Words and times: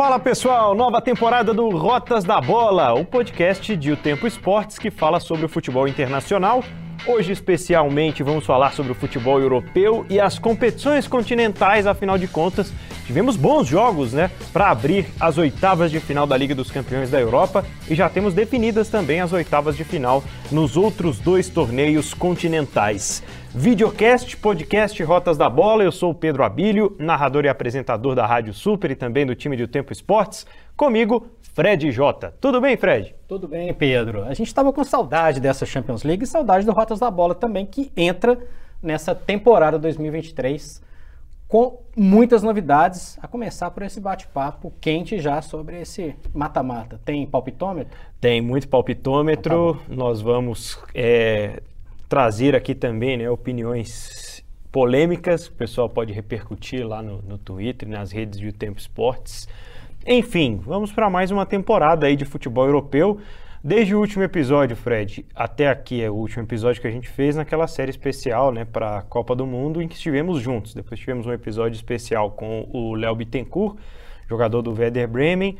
Fala 0.00 0.18
pessoal, 0.18 0.74
nova 0.74 0.98
temporada 0.98 1.52
do 1.52 1.68
Rotas 1.68 2.24
da 2.24 2.40
Bola, 2.40 2.94
o 2.94 3.04
podcast 3.04 3.76
de 3.76 3.92
O 3.92 3.96
Tempo 3.98 4.26
Esportes 4.26 4.78
que 4.78 4.90
fala 4.90 5.20
sobre 5.20 5.44
o 5.44 5.48
futebol 5.48 5.86
internacional. 5.86 6.64
Hoje, 7.06 7.32
especialmente, 7.32 8.22
vamos 8.22 8.46
falar 8.46 8.72
sobre 8.72 8.92
o 8.92 8.94
futebol 8.94 9.38
europeu 9.38 10.06
e 10.08 10.18
as 10.18 10.38
competições 10.38 11.06
continentais, 11.06 11.86
afinal 11.86 12.16
de 12.16 12.26
contas, 12.26 12.72
tivemos 13.06 13.36
bons 13.36 13.66
jogos, 13.66 14.14
né, 14.14 14.30
para 14.54 14.70
abrir 14.70 15.04
as 15.20 15.36
oitavas 15.36 15.90
de 15.90 16.00
final 16.00 16.26
da 16.26 16.34
Liga 16.34 16.54
dos 16.54 16.70
Campeões 16.70 17.10
da 17.10 17.20
Europa 17.20 17.62
e 17.86 17.94
já 17.94 18.08
temos 18.08 18.32
definidas 18.32 18.88
também 18.88 19.20
as 19.20 19.34
oitavas 19.34 19.76
de 19.76 19.84
final 19.84 20.24
nos 20.50 20.78
outros 20.78 21.18
dois 21.18 21.50
torneios 21.50 22.14
continentais. 22.14 23.22
Videocast, 23.52 24.36
podcast 24.36 25.02
Rotas 25.02 25.36
da 25.36 25.50
Bola, 25.50 25.82
eu 25.82 25.90
sou 25.90 26.12
o 26.12 26.14
Pedro 26.14 26.44
Abílio, 26.44 26.94
narrador 27.00 27.44
e 27.44 27.48
apresentador 27.48 28.14
da 28.14 28.24
Rádio 28.24 28.54
Super 28.54 28.92
e 28.92 28.94
também 28.94 29.26
do 29.26 29.34
time 29.34 29.56
do 29.56 29.66
Tempo 29.66 29.92
Esportes. 29.92 30.46
Comigo, 30.76 31.26
Fred 31.42 31.90
Jota. 31.90 32.32
Tudo 32.40 32.60
bem, 32.60 32.76
Fred? 32.76 33.12
Tudo 33.26 33.48
bem, 33.48 33.74
Pedro. 33.74 34.22
A 34.22 34.34
gente 34.34 34.46
estava 34.46 34.72
com 34.72 34.84
saudade 34.84 35.40
dessa 35.40 35.66
Champions 35.66 36.04
League 36.04 36.22
e 36.22 36.26
saudade 36.28 36.64
do 36.64 36.70
Rotas 36.70 37.00
da 37.00 37.10
Bola 37.10 37.34
também, 37.34 37.66
que 37.66 37.90
entra 37.96 38.38
nessa 38.80 39.16
temporada 39.16 39.80
2023 39.80 40.88
com 41.48 41.82
muitas 41.96 42.44
novidades, 42.44 43.18
a 43.20 43.26
começar 43.26 43.72
por 43.72 43.82
esse 43.82 44.00
bate-papo 44.00 44.72
quente 44.80 45.18
já 45.18 45.42
sobre 45.42 45.80
esse 45.80 46.14
mata-mata. 46.32 47.00
Tem 47.04 47.26
palpitômetro? 47.26 47.98
Tem 48.20 48.40
muito 48.40 48.68
palpitômetro. 48.68 49.74
Então, 49.74 49.74
tá 49.74 49.94
Nós 49.96 50.20
vamos 50.20 50.78
é, 50.94 51.60
trazer 52.10 52.56
aqui 52.56 52.74
também 52.74 53.16
né, 53.16 53.30
opiniões 53.30 54.44
polêmicas, 54.72 55.46
o 55.46 55.52
pessoal 55.52 55.88
pode 55.88 56.12
repercutir 56.12 56.84
lá 56.84 57.00
no, 57.00 57.22
no 57.22 57.38
Twitter, 57.38 57.88
nas 57.88 58.10
redes 58.10 58.40
de 58.40 58.50
Tempo 58.50 58.80
Esportes. 58.80 59.48
Enfim, 60.04 60.60
vamos 60.60 60.90
para 60.90 61.08
mais 61.08 61.30
uma 61.30 61.46
temporada 61.46 62.08
aí 62.08 62.16
de 62.16 62.24
futebol 62.24 62.66
europeu. 62.66 63.20
Desde 63.62 63.94
o 63.94 64.00
último 64.00 64.24
episódio, 64.24 64.74
Fred, 64.74 65.24
até 65.36 65.68
aqui 65.68 66.02
é 66.02 66.10
o 66.10 66.14
último 66.14 66.42
episódio 66.42 66.82
que 66.82 66.88
a 66.88 66.90
gente 66.90 67.08
fez 67.08 67.36
naquela 67.36 67.68
série 67.68 67.90
especial, 67.90 68.50
né, 68.50 68.64
para 68.64 68.98
a 68.98 69.02
Copa 69.02 69.36
do 69.36 69.46
Mundo, 69.46 69.80
em 69.80 69.86
que 69.86 69.94
estivemos 69.94 70.40
juntos. 70.40 70.74
Depois 70.74 70.98
tivemos 70.98 71.28
um 71.28 71.32
episódio 71.32 71.76
especial 71.76 72.32
com 72.32 72.68
o 72.72 72.94
Léo 72.94 73.14
Bittencourt, 73.14 73.76
jogador 74.28 74.62
do 74.62 74.72
Werder 74.72 75.06
Bremen. 75.06 75.58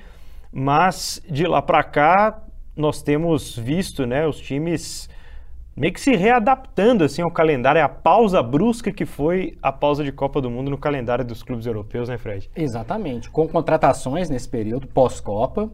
Mas 0.51 1.23
de 1.31 1.47
lá 1.47 1.63
para 1.63 1.85
cá, 1.85 2.43
nós 2.75 3.03
temos 3.03 3.57
visto, 3.57 4.05
né, 4.05 4.27
os 4.27 4.41
times 4.41 5.09
meio 5.81 5.95
que 5.95 6.01
se 6.01 6.15
readaptando 6.15 7.03
assim 7.05 7.23
ao 7.23 7.31
calendário, 7.31 7.79
é 7.79 7.83
a 7.83 7.89
pausa 7.89 8.43
brusca 8.43 8.93
que 8.93 9.07
foi 9.07 9.57
a 9.63 9.73
pausa 9.73 10.05
de 10.05 10.13
Copa 10.13 10.39
do 10.39 10.51
Mundo 10.51 10.71
no 10.71 10.77
calendário 10.77 11.25
dos 11.25 11.43
clubes 11.43 11.65
europeus, 11.65 12.07
né, 12.07 12.19
Fred? 12.19 12.51
Exatamente, 12.55 13.31
com 13.31 13.49
contratações 13.49 14.29
nesse 14.29 14.47
período 14.47 14.87
pós-Copa, 14.87 15.71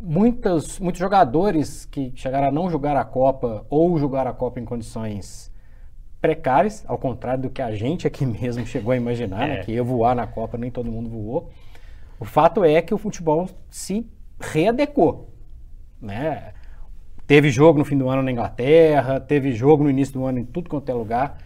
muitos, 0.00 0.80
muitos 0.80 0.98
jogadores 0.98 1.84
que 1.84 2.10
chegaram 2.16 2.48
a 2.48 2.50
não 2.50 2.70
jogar 2.70 2.96
a 2.96 3.04
Copa 3.04 3.66
ou 3.68 3.98
jogar 3.98 4.26
a 4.26 4.32
Copa 4.32 4.58
em 4.58 4.64
condições 4.64 5.52
precárias, 6.18 6.82
ao 6.88 6.96
contrário 6.96 7.42
do 7.42 7.50
que 7.50 7.60
a 7.60 7.74
gente 7.74 8.06
aqui 8.06 8.24
mesmo 8.24 8.64
chegou 8.64 8.90
a 8.90 8.96
imaginar, 8.96 9.40
né, 9.40 9.44
é. 9.44 9.56
né, 9.58 9.64
que 9.64 9.72
ia 9.72 9.84
voar 9.84 10.16
na 10.16 10.26
Copa, 10.26 10.56
nem 10.56 10.70
todo 10.70 10.90
mundo 10.90 11.10
voou. 11.10 11.50
O 12.18 12.24
fato 12.24 12.64
é 12.64 12.80
que 12.80 12.94
o 12.94 12.98
futebol 12.98 13.50
se 13.68 14.10
readecou, 14.40 15.28
né? 16.00 16.54
Teve 17.30 17.48
jogo 17.48 17.78
no 17.78 17.84
fim 17.84 17.96
do 17.96 18.08
ano 18.08 18.24
na 18.24 18.32
Inglaterra, 18.32 19.20
teve 19.20 19.52
jogo 19.52 19.84
no 19.84 19.90
início 19.90 20.14
do 20.14 20.26
ano 20.26 20.40
em 20.40 20.44
tudo 20.44 20.68
quanto 20.68 20.88
é 20.88 20.92
lugar. 20.92 21.38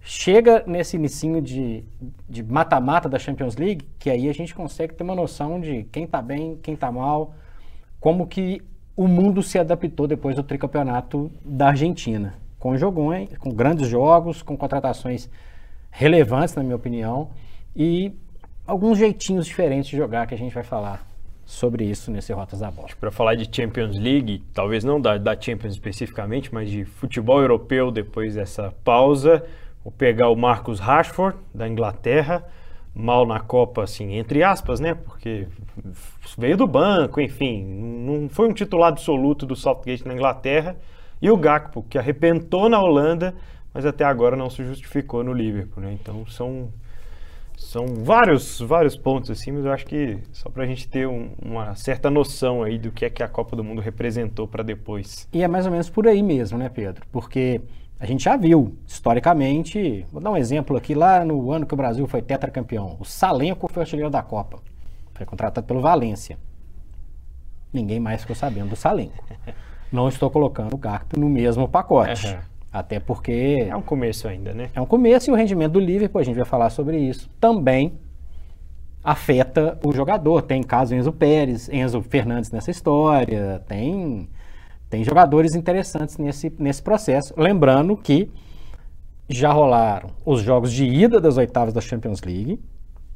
Chega 0.00 0.64
nesse 0.66 0.96
inicinho 0.96 1.42
de 1.42 1.84
mata-mata 2.48 3.10
da 3.10 3.18
Champions 3.18 3.54
League, 3.54 3.86
que 3.98 4.08
aí 4.08 4.26
a 4.26 4.32
gente 4.32 4.54
consegue 4.54 4.94
ter 4.94 5.04
uma 5.04 5.14
noção 5.14 5.60
de 5.60 5.82
quem 5.92 6.06
tá 6.06 6.22
bem, 6.22 6.58
quem 6.62 6.74
tá 6.74 6.90
mal, 6.90 7.34
como 8.00 8.26
que 8.26 8.62
o 8.96 9.06
mundo 9.06 9.42
se 9.42 9.58
adaptou 9.58 10.06
depois 10.06 10.34
do 10.34 10.42
tricampeonato 10.42 11.30
da 11.44 11.68
Argentina. 11.68 12.32
Com 12.58 12.74
jogões, 12.78 13.28
com 13.36 13.50
grandes 13.50 13.86
jogos, 13.86 14.40
com 14.40 14.56
contratações 14.56 15.28
relevantes, 15.90 16.54
na 16.54 16.62
minha 16.62 16.76
opinião, 16.76 17.28
e 17.76 18.14
alguns 18.66 18.96
jeitinhos 18.96 19.44
diferentes 19.44 19.90
de 19.90 19.96
jogar 19.98 20.26
que 20.26 20.34
a 20.34 20.38
gente 20.38 20.54
vai 20.54 20.64
falar 20.64 21.06
sobre 21.48 21.82
isso 21.86 22.10
nesse 22.10 22.30
Rotas 22.30 22.60
da 22.60 22.70
Bola. 22.70 22.88
Para 23.00 23.10
falar 23.10 23.34
de 23.34 23.48
Champions 23.50 23.98
League, 23.98 24.44
talvez 24.52 24.84
não 24.84 25.00
da, 25.00 25.16
da 25.16 25.34
Champions 25.34 25.72
especificamente, 25.72 26.52
mas 26.52 26.70
de 26.70 26.84
futebol 26.84 27.40
europeu 27.40 27.90
depois 27.90 28.34
dessa 28.34 28.74
pausa, 28.84 29.42
vou 29.82 29.90
pegar 29.90 30.28
o 30.28 30.36
Marcos 30.36 30.78
Rashford, 30.78 31.38
da 31.54 31.66
Inglaterra, 31.66 32.44
mal 32.94 33.26
na 33.26 33.40
Copa, 33.40 33.84
assim, 33.84 34.16
entre 34.16 34.42
aspas, 34.42 34.78
né? 34.78 34.92
Porque 34.92 35.48
veio 36.36 36.54
do 36.54 36.66
banco, 36.66 37.18
enfim, 37.18 37.64
não 37.64 38.28
foi 38.28 38.46
um 38.46 38.52
titular 38.52 38.90
absoluto 38.90 39.46
do 39.46 39.56
Southgate 39.56 40.06
na 40.06 40.12
Inglaterra. 40.12 40.76
E 41.20 41.30
o 41.30 41.36
Gakpo, 41.36 41.82
que 41.82 41.96
arrebentou 41.96 42.68
na 42.68 42.78
Holanda, 42.78 43.34
mas 43.72 43.86
até 43.86 44.04
agora 44.04 44.36
não 44.36 44.50
se 44.50 44.62
justificou 44.62 45.24
no 45.24 45.32
Liverpool, 45.32 45.82
né? 45.82 45.96
Então 45.98 46.26
são 46.26 46.68
são 47.58 47.86
vários, 47.86 48.60
vários 48.60 48.96
pontos 48.96 49.30
assim, 49.30 49.50
mas 49.50 49.64
eu 49.64 49.72
acho 49.72 49.84
que 49.84 50.18
só 50.32 50.48
para 50.48 50.62
a 50.62 50.66
gente 50.66 50.88
ter 50.88 51.06
um, 51.06 51.32
uma 51.44 51.74
certa 51.74 52.08
noção 52.08 52.62
aí 52.62 52.78
do 52.78 52.90
que 52.90 53.04
é 53.04 53.10
que 53.10 53.22
a 53.22 53.28
Copa 53.28 53.56
do 53.56 53.64
Mundo 53.64 53.80
representou 53.80 54.46
para 54.46 54.62
depois. 54.62 55.28
E 55.32 55.42
é 55.42 55.48
mais 55.48 55.66
ou 55.66 55.72
menos 55.72 55.90
por 55.90 56.06
aí 56.06 56.22
mesmo, 56.22 56.56
né, 56.56 56.68
Pedro? 56.68 57.04
Porque 57.10 57.60
a 57.98 58.06
gente 58.06 58.24
já 58.24 58.36
viu, 58.36 58.76
historicamente, 58.86 60.06
vou 60.12 60.22
dar 60.22 60.30
um 60.30 60.36
exemplo 60.36 60.76
aqui, 60.76 60.94
lá 60.94 61.24
no 61.24 61.50
ano 61.50 61.66
que 61.66 61.74
o 61.74 61.76
Brasil 61.76 62.06
foi 62.06 62.22
tetracampeão, 62.22 62.96
o 63.00 63.04
Salenco 63.04 63.68
foi 63.68 63.82
artilheiro 63.82 64.10
da 64.10 64.22
Copa, 64.22 64.60
foi 65.12 65.26
contratado 65.26 65.66
pelo 65.66 65.80
Valência. 65.80 66.38
Ninguém 67.72 67.98
mais 67.98 68.22
ficou 68.22 68.36
sabendo 68.36 68.70
do 68.70 68.76
Salenco. 68.76 69.22
Não 69.92 70.08
estou 70.08 70.30
colocando 70.30 70.74
o 70.74 70.78
Garpo 70.78 71.18
no 71.18 71.28
mesmo 71.28 71.68
pacote. 71.68 72.28
Uhum. 72.28 72.38
Até 72.72 73.00
porque. 73.00 73.66
É 73.68 73.74
um 73.74 73.82
começo 73.82 74.28
ainda, 74.28 74.52
né? 74.52 74.70
É 74.74 74.80
um 74.80 74.86
começo 74.86 75.30
e 75.30 75.32
o 75.32 75.36
rendimento 75.36 75.72
do 75.72 75.80
Liverpool, 75.80 76.20
a 76.20 76.24
gente 76.24 76.36
vai 76.36 76.44
falar 76.44 76.70
sobre 76.70 76.98
isso, 76.98 77.30
também 77.40 77.98
afeta 79.02 79.78
o 79.84 79.92
jogador. 79.92 80.42
Tem 80.42 80.62
caso 80.62 80.94
Enzo 80.94 81.12
Pérez, 81.12 81.68
Enzo 81.68 82.02
Fernandes 82.02 82.50
nessa 82.50 82.70
história, 82.70 83.62
tem, 83.66 84.28
tem 84.90 85.02
jogadores 85.02 85.54
interessantes 85.54 86.18
nesse, 86.18 86.52
nesse 86.58 86.82
processo. 86.82 87.32
Lembrando 87.36 87.96
que 87.96 88.30
já 89.28 89.52
rolaram 89.52 90.10
os 90.24 90.40
jogos 90.40 90.72
de 90.72 90.84
ida 90.84 91.20
das 91.20 91.36
oitavas 91.36 91.74
da 91.74 91.80
Champions 91.80 92.22
League 92.22 92.60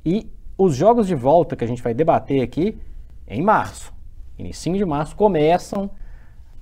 e 0.04 0.30
os 0.58 0.74
jogos 0.76 1.06
de 1.06 1.14
volta 1.14 1.56
que 1.56 1.64
a 1.64 1.66
gente 1.66 1.82
vai 1.82 1.94
debater 1.94 2.42
aqui 2.42 2.78
em 3.26 3.42
março. 3.42 3.92
Início 4.38 4.72
de 4.74 4.84
março 4.84 5.16
começam 5.16 5.90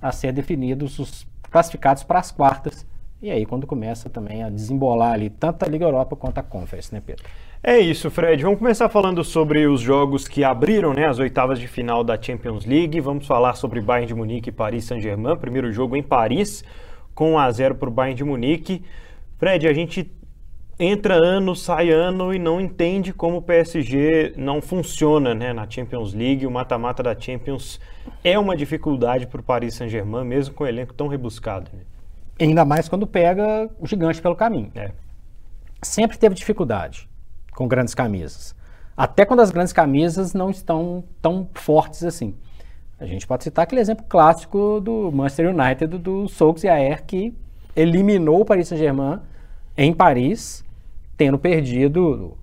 a 0.01 0.11
ser 0.11 0.31
definidos 0.31 0.99
os 0.99 1.27
classificados 1.51 2.03
para 2.03 2.19
as 2.19 2.31
quartas. 2.31 2.87
E 3.21 3.29
aí, 3.29 3.45
quando 3.45 3.67
começa 3.67 4.09
também 4.09 4.41
a 4.41 4.49
desembolar 4.49 5.13
ali 5.13 5.29
tanto 5.29 5.63
a 5.63 5.67
Liga 5.67 5.85
Europa 5.85 6.15
quanto 6.15 6.39
a 6.39 6.43
Conference, 6.43 6.91
né, 6.91 6.99
Pedro? 7.05 7.23
É 7.61 7.77
isso, 7.77 8.09
Fred. 8.09 8.41
Vamos 8.41 8.57
começar 8.57 8.89
falando 8.89 9.23
sobre 9.23 9.67
os 9.67 9.79
jogos 9.79 10.27
que 10.27 10.43
abriram 10.43 10.91
né, 10.91 11.05
as 11.05 11.19
oitavas 11.19 11.59
de 11.59 11.67
final 11.67 12.03
da 12.03 12.19
Champions 12.19 12.65
League. 12.65 12.99
Vamos 12.99 13.27
falar 13.27 13.53
sobre 13.53 13.79
Bayern 13.79 14.07
de 14.07 14.15
Munique 14.15 14.49
e 14.49 14.51
Paris 14.51 14.85
Saint-Germain. 14.85 15.37
Primeiro 15.37 15.71
jogo 15.71 15.95
em 15.95 16.01
Paris, 16.01 16.63
com 17.13 17.33
1 17.33 17.37
a 17.37 17.51
0 17.51 17.75
para 17.75 17.89
o 17.89 17.91
Bayern 17.91 18.17
de 18.17 18.23
Munique. 18.23 18.83
Fred, 19.37 19.67
a 19.67 19.73
gente 19.73 20.11
entra 20.83 21.13
ano, 21.15 21.55
sai 21.55 21.91
ano 21.91 22.33
e 22.33 22.39
não 22.39 22.59
entende 22.59 23.13
como 23.13 23.37
o 23.37 23.41
PSG 23.41 24.33
não 24.35 24.59
funciona 24.59 25.35
né, 25.35 25.53
na 25.53 25.69
Champions 25.69 26.11
League. 26.11 26.47
O 26.47 26.51
mata-mata 26.51 27.03
da 27.03 27.17
Champions 27.17 27.79
é 28.23 28.37
uma 28.39 28.57
dificuldade 28.57 29.27
para 29.27 29.39
o 29.39 29.43
Paris 29.43 29.75
Saint-Germain, 29.75 30.25
mesmo 30.25 30.55
com 30.55 30.63
o 30.63 30.67
elenco 30.67 30.91
tão 30.91 31.07
rebuscado. 31.07 31.69
Né? 31.71 31.81
Ainda 32.39 32.65
mais 32.65 32.89
quando 32.89 33.05
pega 33.05 33.69
o 33.79 33.85
gigante 33.85 34.19
pelo 34.19 34.35
caminho. 34.35 34.71
É. 34.73 34.91
Sempre 35.83 36.17
teve 36.17 36.33
dificuldade 36.33 37.07
com 37.53 37.67
grandes 37.67 37.93
camisas. 37.93 38.55
Até 38.97 39.23
quando 39.23 39.41
as 39.41 39.51
grandes 39.51 39.73
camisas 39.73 40.33
não 40.33 40.49
estão 40.49 41.03
tão 41.21 41.47
fortes 41.53 42.03
assim. 42.03 42.33
A 42.99 43.05
gente 43.05 43.27
pode 43.27 43.43
citar 43.43 43.63
aquele 43.63 43.81
exemplo 43.81 44.05
clássico 44.09 44.79
do 44.79 45.11
Manchester 45.11 45.55
United, 45.55 45.97
do 45.99 46.27
Solskjaer, 46.27 47.03
que 47.05 47.35
eliminou 47.75 48.41
o 48.41 48.45
Paris 48.45 48.67
Saint-Germain 48.67 49.19
em 49.77 49.93
Paris 49.93 50.63
tendo 51.21 51.37
perdido 51.37 52.35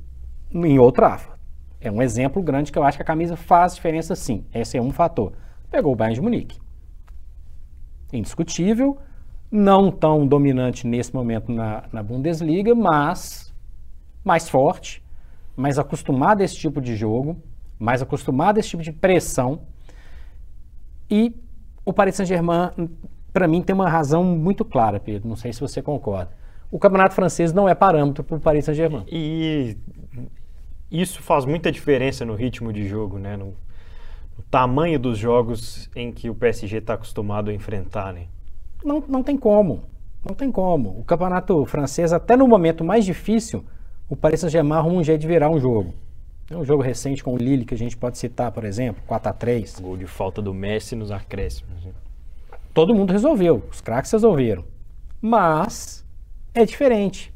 em 0.53 0.79
Old 0.79 0.95
Trafford. 0.95 1.37
É 1.81 1.91
um 1.91 2.01
exemplo 2.01 2.41
grande 2.41 2.71
que 2.71 2.79
eu 2.79 2.85
acho 2.85 2.97
que 2.97 3.03
a 3.03 3.05
camisa 3.05 3.35
faz 3.35 3.75
diferença 3.75 4.15
sim. 4.15 4.45
Esse 4.55 4.79
é 4.79 4.81
um 4.81 4.93
fator. 4.93 5.33
Pegou 5.69 5.93
o 5.93 5.97
Bayern 5.97 6.15
de 6.15 6.21
Munique. 6.21 6.61
Indiscutível, 8.13 8.97
não 9.51 9.91
tão 9.91 10.25
dominante 10.25 10.87
nesse 10.87 11.13
momento 11.13 11.51
na, 11.51 11.87
na 11.93 12.05
Bundesliga, 12.05 12.73
mas 12.73 13.53
mais 14.23 14.49
forte, 14.49 15.03
mais 15.57 15.77
acostumado 15.77 16.41
a 16.41 16.45
esse 16.45 16.55
tipo 16.55 16.81
de 16.81 16.95
jogo, 16.95 17.37
mais 17.81 18.01
acostumado 18.01 18.59
a 18.59 18.61
esse 18.61 18.69
tipo 18.69 18.85
de 18.85 18.93
pressão. 18.93 19.63
E 21.11 21.35
o 21.85 21.93
Paris 21.93 22.15
Saint-Germain, 22.15 22.71
para 23.33 23.49
mim, 23.49 23.61
tem 23.61 23.75
uma 23.75 23.91
razão 23.91 24.23
muito 24.23 24.65
clara, 24.65 25.01
Pedro. 25.01 25.29
Não 25.29 25.35
sei 25.35 25.53
se 25.53 25.61
você 25.61 25.83
concorda 25.83 26.31
o 26.71 26.79
campeonato 26.79 27.15
francês 27.15 27.53
não 27.53 27.69
é 27.69 27.75
parâmetro 27.75 28.23
para 28.23 28.37
o 28.37 28.41
Paris 28.41 28.65
Saint-Germain. 28.65 29.05
E 29.11 29.77
isso 30.91 31.23
faz 31.23 31.45
muita 31.45 31.73
diferença 31.73 32.25
no 32.25 32.35
ritmo 32.35 32.73
de 32.73 32.87
jogo, 32.87 33.19
né? 33.19 33.37
No, 33.37 33.47
no 34.37 34.45
tamanho 34.51 34.99
dos 34.99 35.19
jogos 35.19 35.91
em 35.95 36.13
que 36.13 36.29
o 36.29 36.35
PSG 36.35 36.79
está 36.79 36.95
acostumado 36.95 37.51
a 37.51 37.55
enfrentar, 37.55 38.13
né? 38.13 38.27
Não, 38.85 39.03
não 39.09 39.23
tem 39.23 39.37
como. 39.37 39.85
Não 40.27 40.35
tem 40.35 40.51
como. 40.51 40.99
O 40.99 41.05
campeonato 41.05 41.65
francês, 41.65 42.13
até 42.13 42.37
no 42.37 42.47
momento 42.47 42.85
mais 42.85 43.05
difícil, 43.05 43.65
o 44.09 44.17
Paris 44.17 44.41
Saint-Germain 44.41 44.79
arruma 44.79 44.97
um 45.01 45.05
jeito 45.05 45.21
de 45.21 45.27
virar 45.27 45.49
um 45.49 45.59
jogo. 45.59 45.95
É 46.51 46.57
um 46.57 46.65
jogo 46.65 46.83
recente 46.83 47.23
com 47.23 47.35
o 47.35 47.37
Lille 47.37 47.65
que 47.65 47.75
a 47.75 47.79
gente 47.79 47.97
pode 47.97 48.17
citar, 48.17 48.51
por 48.53 48.65
exemplo, 48.65 49.03
4 49.07 49.29
a 49.29 49.33
3 49.35 49.81
Gol 49.81 49.99
de 49.99 50.07
falta 50.07 50.41
do 50.41 50.55
Messi 50.55 50.97
nos 50.97 51.11
acréscimos. 51.11 51.85
né? 51.85 51.93
Todo 52.73 52.95
mundo 52.95 53.13
resolveu, 53.13 53.63
os 53.71 53.81
craques 53.81 54.11
resolveram. 54.13 54.65
Mas 55.21 56.07
é 56.55 56.65
diferente. 56.65 57.33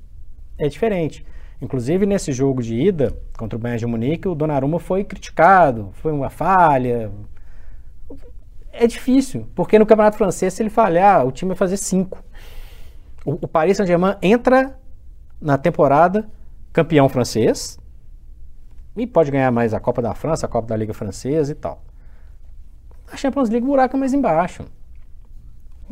É 0.58 0.68
diferente. 0.68 1.24
Inclusive 1.60 2.06
nesse 2.06 2.32
jogo 2.32 2.62
de 2.62 2.74
ida 2.74 3.16
contra 3.38 3.56
o 3.56 3.60
Bayern 3.60 3.78
de 3.78 3.86
Munique, 3.86 4.28
o 4.28 4.34
Donnarumma 4.34 4.80
foi 4.80 5.04
criticado, 5.04 5.90
foi 5.94 6.12
uma 6.12 6.28
falha. 6.28 7.12
É 8.72 8.86
difícil, 8.86 9.46
porque 9.54 9.78
no 9.78 9.86
Campeonato 9.86 10.16
Francês, 10.16 10.54
se 10.54 10.62
ele 10.62 10.70
falhar, 10.70 11.26
o 11.26 11.30
time 11.30 11.50
vai 11.50 11.56
fazer 11.56 11.76
cinco. 11.76 12.22
O, 13.24 13.32
o 13.42 13.48
Paris 13.48 13.76
Saint-Germain 13.76 14.16
entra 14.20 14.76
na 15.40 15.56
temporada 15.56 16.28
campeão 16.72 17.08
francês 17.08 17.78
e 18.96 19.06
pode 19.06 19.30
ganhar 19.30 19.50
mais 19.50 19.74
a 19.74 19.80
Copa 19.80 20.02
da 20.02 20.14
França, 20.14 20.46
a 20.46 20.48
Copa 20.48 20.68
da 20.68 20.76
Liga 20.76 20.94
Francesa 20.94 21.52
e 21.52 21.54
tal. 21.54 21.82
A 23.10 23.16
Champions 23.16 23.50
League, 23.50 23.64
o 23.64 23.70
buraco 23.70 23.96
é 23.96 24.00
mais 24.00 24.12
embaixo. 24.14 24.64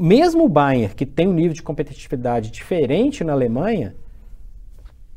Mesmo 0.02 0.46
o 0.46 0.48
Bayern, 0.48 0.94
que 0.94 1.04
tem 1.04 1.28
um 1.28 1.34
nível 1.34 1.52
de 1.52 1.62
competitividade 1.62 2.50
diferente 2.50 3.22
na 3.22 3.34
Alemanha, 3.34 3.94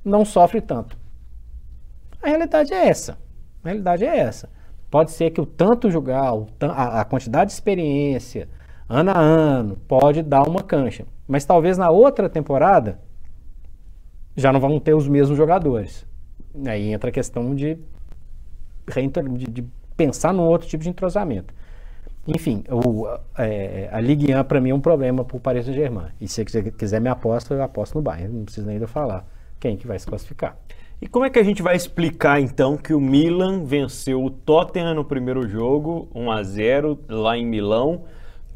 não 0.04 0.26
sofre 0.26 0.60
tanto. 0.60 0.98
A 2.22 2.28
realidade 2.28 2.74
é 2.74 2.90
essa. 2.90 3.18
A 3.64 3.70
realidade 3.70 4.04
é 4.04 4.18
essa. 4.18 4.50
Pode 4.92 5.12
ser 5.12 5.32
que 5.32 5.40
o 5.40 5.46
tanto 5.46 5.90
jogar, 5.90 6.34
a, 6.60 7.06
quantidade 7.06 7.52
de 7.52 7.54
experiência, 7.54 8.50
ano 8.90 9.12
a 9.12 9.18
ano, 9.18 9.78
pode 9.88 10.22
dar 10.22 10.46
uma 10.46 10.62
cancha. 10.62 11.06
Mas 11.26 11.46
talvez 11.46 11.78
na 11.78 11.90
outra 11.90 12.28
temporada 12.28 13.00
já 14.36 14.52
não 14.52 14.60
vão 14.60 14.82
ter 14.82 14.94
os 14.94 15.08
mesmos 15.08 15.38
jogadores. 15.38 16.06
Aí 16.68 16.92
entra 16.92 17.10
a 17.10 17.14
questão 17.14 17.56
de, 17.56 17.80
de, 19.38 19.48
de 19.50 19.66
pensar 19.96 20.34
num 20.34 20.44
outro 20.44 20.68
tipo 20.68 20.84
de 20.84 20.90
entrosamento. 20.90 21.54
Enfim, 22.26 22.64
o, 22.70 23.06
é, 23.38 23.90
a 23.92 24.00
Ligue 24.00 24.34
1 24.34 24.44
para 24.46 24.62
mim 24.62 24.70
é 24.70 24.76
um 24.76 24.80
problema 24.80 25.26
para 25.26 25.36
o 25.36 25.40
Paris 25.40 25.66
Saint-Germain. 25.66 26.08
E 26.22 26.28
se 26.28 26.44
você 26.44 26.72
quiser 26.72 27.02
me 27.02 27.10
aposta, 27.10 27.54
eu 27.54 27.62
aposto 27.62 27.96
no 27.96 28.02
Bayern. 28.02 28.34
Não 28.34 28.46
precisa 28.46 28.72
ainda 28.72 28.88
falar 28.88 29.26
quem 29.60 29.76
que 29.76 29.86
vai 29.86 30.00
se 30.00 30.08
classificar. 30.08 30.58
E 31.02 31.08
como 31.08 31.26
é 31.26 31.30
que 31.30 31.38
a 31.38 31.44
gente 31.44 31.62
vai 31.62 31.76
explicar 31.76 32.40
então 32.40 32.78
que 32.78 32.94
o 32.94 33.00
Milan 33.00 33.66
venceu 33.66 34.24
o 34.24 34.30
Tottenham 34.30 34.94
no 34.94 35.04
primeiro 35.04 35.46
jogo, 35.46 36.08
1 36.16 36.32
a 36.32 36.44
0 36.44 37.00
lá 37.10 37.38
em 37.38 37.46
Milão? 37.46 38.06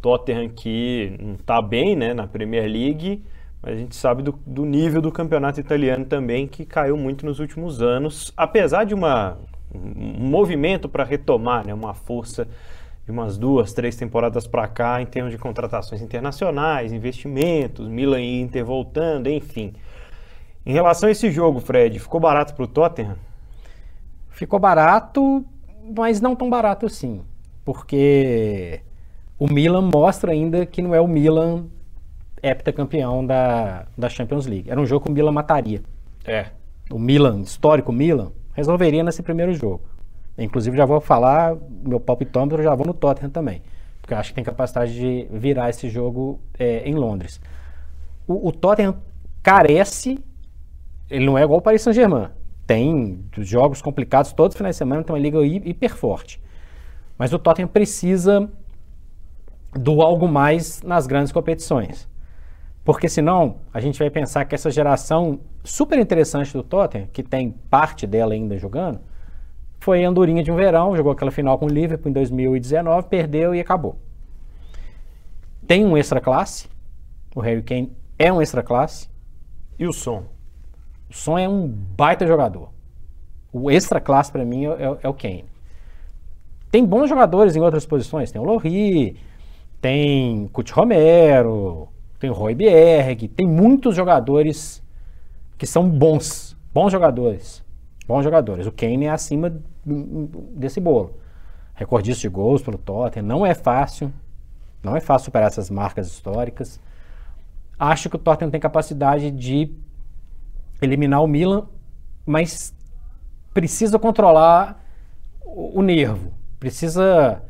Tottenham 0.01 0.47
que 0.47 1.17
não 1.21 1.33
está 1.33 1.61
bem, 1.61 1.93
né, 1.93 2.13
na 2.13 2.25
Premier 2.25 2.63
League, 2.63 3.21
mas 3.61 3.73
a 3.73 3.75
gente 3.75 3.97
sabe 3.97 4.23
do, 4.23 4.39
do 4.45 4.63
nível 4.63 5.01
do 5.01 5.11
campeonato 5.11 5.59
italiano 5.59 6.05
também 6.05 6.47
que 6.47 6.63
caiu 6.63 6.95
muito 6.95 7.25
nos 7.25 7.41
últimos 7.41 7.81
anos, 7.81 8.31
apesar 8.37 8.85
de 8.85 8.93
uma, 8.93 9.37
um 9.75 10.29
movimento 10.29 10.87
para 10.87 11.03
retomar, 11.03 11.67
né, 11.67 11.73
uma 11.73 11.93
força 11.93 12.47
de 13.07 13.11
umas 13.11 13.37
duas, 13.37 13.71
três 13.71 13.95
temporadas 13.95 14.45
para 14.45 14.67
cá 14.67 15.01
em 15.01 15.05
termos 15.05 15.31
de 15.31 15.37
contratações 15.37 16.01
internacionais, 16.01 16.91
investimentos, 16.91 17.87
Milan 17.87 18.19
e 18.19 18.41
Inter 18.41 18.65
voltando, 18.65 19.29
enfim. 19.29 19.71
Em 20.65 20.73
relação 20.73 21.07
a 21.07 21.13
esse 21.13 21.31
jogo, 21.31 21.61
Fred, 21.61 21.97
ficou 21.99 22.19
barato 22.19 22.53
para 22.53 22.65
o 22.65 22.67
Tottenham? 22.67 23.15
Ficou 24.29 24.59
barato, 24.59 25.45
mas 25.95 26.19
não 26.19 26.35
tão 26.35 26.49
barato 26.49 26.85
assim. 26.85 27.21
Porque 27.63 28.81
o 29.39 29.47
Milan 29.47 29.89
mostra 29.89 30.33
ainda 30.33 30.65
que 30.65 30.81
não 30.81 30.93
é 30.93 30.99
o 30.99 31.07
Milan 31.07 31.67
heptacampeão 32.43 33.25
da, 33.25 33.85
da 33.97 34.09
Champions 34.09 34.45
League. 34.45 34.69
Era 34.69 34.81
um 34.81 34.85
jogo 34.85 35.05
que 35.05 35.11
o 35.11 35.13
Milan 35.13 35.31
mataria. 35.31 35.81
É. 36.25 36.47
O 36.91 36.99
Milan, 36.99 37.39
histórico 37.39 37.93
Milan, 37.93 38.33
resolveria 38.51 39.01
nesse 39.01 39.23
primeiro 39.23 39.53
jogo. 39.53 39.96
Inclusive 40.37 40.77
já 40.77 40.85
vou 40.85 41.01
falar, 41.01 41.55
meu 41.83 41.99
palpitômetro, 41.99 42.61
já 42.61 42.75
vou 42.75 42.85
no 42.85 42.93
Tottenham 42.93 43.29
também. 43.29 43.61
Porque 44.01 44.13
eu 44.13 44.17
acho 44.17 44.29
que 44.29 44.35
tem 44.35 44.43
capacidade 44.43 44.93
de 44.93 45.27
virar 45.31 45.69
esse 45.69 45.89
jogo 45.89 46.39
é, 46.57 46.87
em 46.87 46.93
Londres. 46.93 47.41
O, 48.27 48.49
o 48.49 48.51
Tottenham 48.51 48.95
carece, 49.41 50.19
ele 51.09 51.25
não 51.25 51.37
é 51.37 51.43
igual 51.43 51.59
o 51.59 51.61
Paris 51.61 51.81
Saint-Germain. 51.81 52.29
Tem 52.65 53.23
jogos 53.37 53.81
complicados 53.81 54.31
todos 54.33 54.53
os 54.53 54.57
finais 54.57 54.75
de 54.75 54.77
semana, 54.77 55.03
tem 55.03 55.13
uma 55.13 55.19
liga 55.19 55.39
hi- 55.39 55.61
hiper 55.65 55.95
forte. 55.95 56.41
Mas 57.17 57.33
o 57.33 57.39
Tottenham 57.39 57.67
precisa 57.67 58.49
do 59.73 60.01
algo 60.01 60.27
mais 60.27 60.81
nas 60.83 61.07
grandes 61.07 61.31
competições. 61.31 62.07
Porque 62.83 63.09
senão 63.09 63.57
a 63.73 63.81
gente 63.81 63.99
vai 63.99 64.09
pensar 64.09 64.45
que 64.45 64.55
essa 64.55 64.71
geração 64.71 65.39
super 65.63 65.99
interessante 65.99 66.53
do 66.53 66.63
Tottenham, 66.63 67.07
que 67.11 67.23
tem 67.23 67.51
parte 67.69 68.07
dela 68.07 68.33
ainda 68.33 68.57
jogando, 68.57 68.99
foi 69.79 70.03
a 70.03 70.09
andorinha 70.09 70.43
de 70.43 70.51
um 70.51 70.55
verão, 70.55 70.95
jogou 70.95 71.11
aquela 71.11 71.31
final 71.31 71.57
com 71.57 71.65
o 71.65 71.69
Liverpool 71.69 72.09
em 72.09 72.13
2019, 72.13 73.07
perdeu 73.07 73.53
e 73.55 73.59
acabou. 73.59 73.97
Tem 75.67 75.85
um 75.85 75.97
extra 75.97 76.19
classe, 76.21 76.67
o 77.35 77.39
Harry 77.41 77.61
Kane 77.61 77.91
é 78.17 78.31
um 78.31 78.41
extra 78.41 78.63
classe, 78.63 79.09
E 79.79 79.85
o 79.85 79.93
som? 79.93 80.23
o 81.09 81.13
Son 81.13 81.37
é 81.37 81.47
um 81.47 81.67
baita 81.67 82.25
jogador. 82.25 82.69
O 83.53 83.69
extra 83.71 83.99
classe 84.01 84.31
para 84.31 84.43
mim 84.43 84.65
é, 84.65 84.69
é- 84.69 84.97
é 85.03 85.07
o 85.09 85.13
Kane. 85.13 85.45
Tem 86.71 86.83
bons 86.85 87.07
jogadores 87.09 87.55
em 87.55 87.61
outras 87.61 87.85
posições, 87.85 88.31
tem 88.31 88.41
o 88.41 88.43
Lohri, 88.43 89.17
tem 89.79 90.47
Couto 90.49 90.73
Romero, 90.73 91.87
tem 92.19 92.29
o 92.29 92.33
Roy 92.33 92.55
Bierg, 92.55 93.27
tem 93.29 93.47
muitos 93.47 93.95
jogadores 93.95 94.83
que 95.57 95.65
são 95.65 95.87
bons, 95.89 96.57
bons 96.73 96.91
jogadores, 96.91 97.63
bons 98.07 98.23
jogadores. 98.23 98.65
O 98.65 98.71
Kane 98.71 99.05
é 99.05 99.09
acima 99.09 99.61
desse 99.85 100.79
bolo. 100.79 101.17
Recordista 101.75 102.21
de 102.21 102.29
gols 102.29 102.61
pelo 102.61 102.77
Tottenham, 102.77 103.25
não 103.25 103.45
é 103.45 103.53
fácil, 103.53 104.11
não 104.81 104.95
é 104.95 104.99
fácil 104.99 105.25
superar 105.25 105.47
essas 105.47 105.69
marcas 105.69 106.07
históricas. 106.07 106.79
Acho 107.77 108.09
que 108.09 108.15
o 108.15 108.19
Tottenham 108.19 108.49
tem 108.49 108.59
capacidade 108.59 109.29
de 109.29 109.71
eliminar 110.81 111.23
o 111.23 111.27
Milan, 111.27 111.67
mas 112.25 112.73
precisa 113.53 113.99
controlar 113.99 114.83
o, 115.41 115.79
o 115.79 115.81
nervo, 115.81 116.31
precisa 116.59 117.43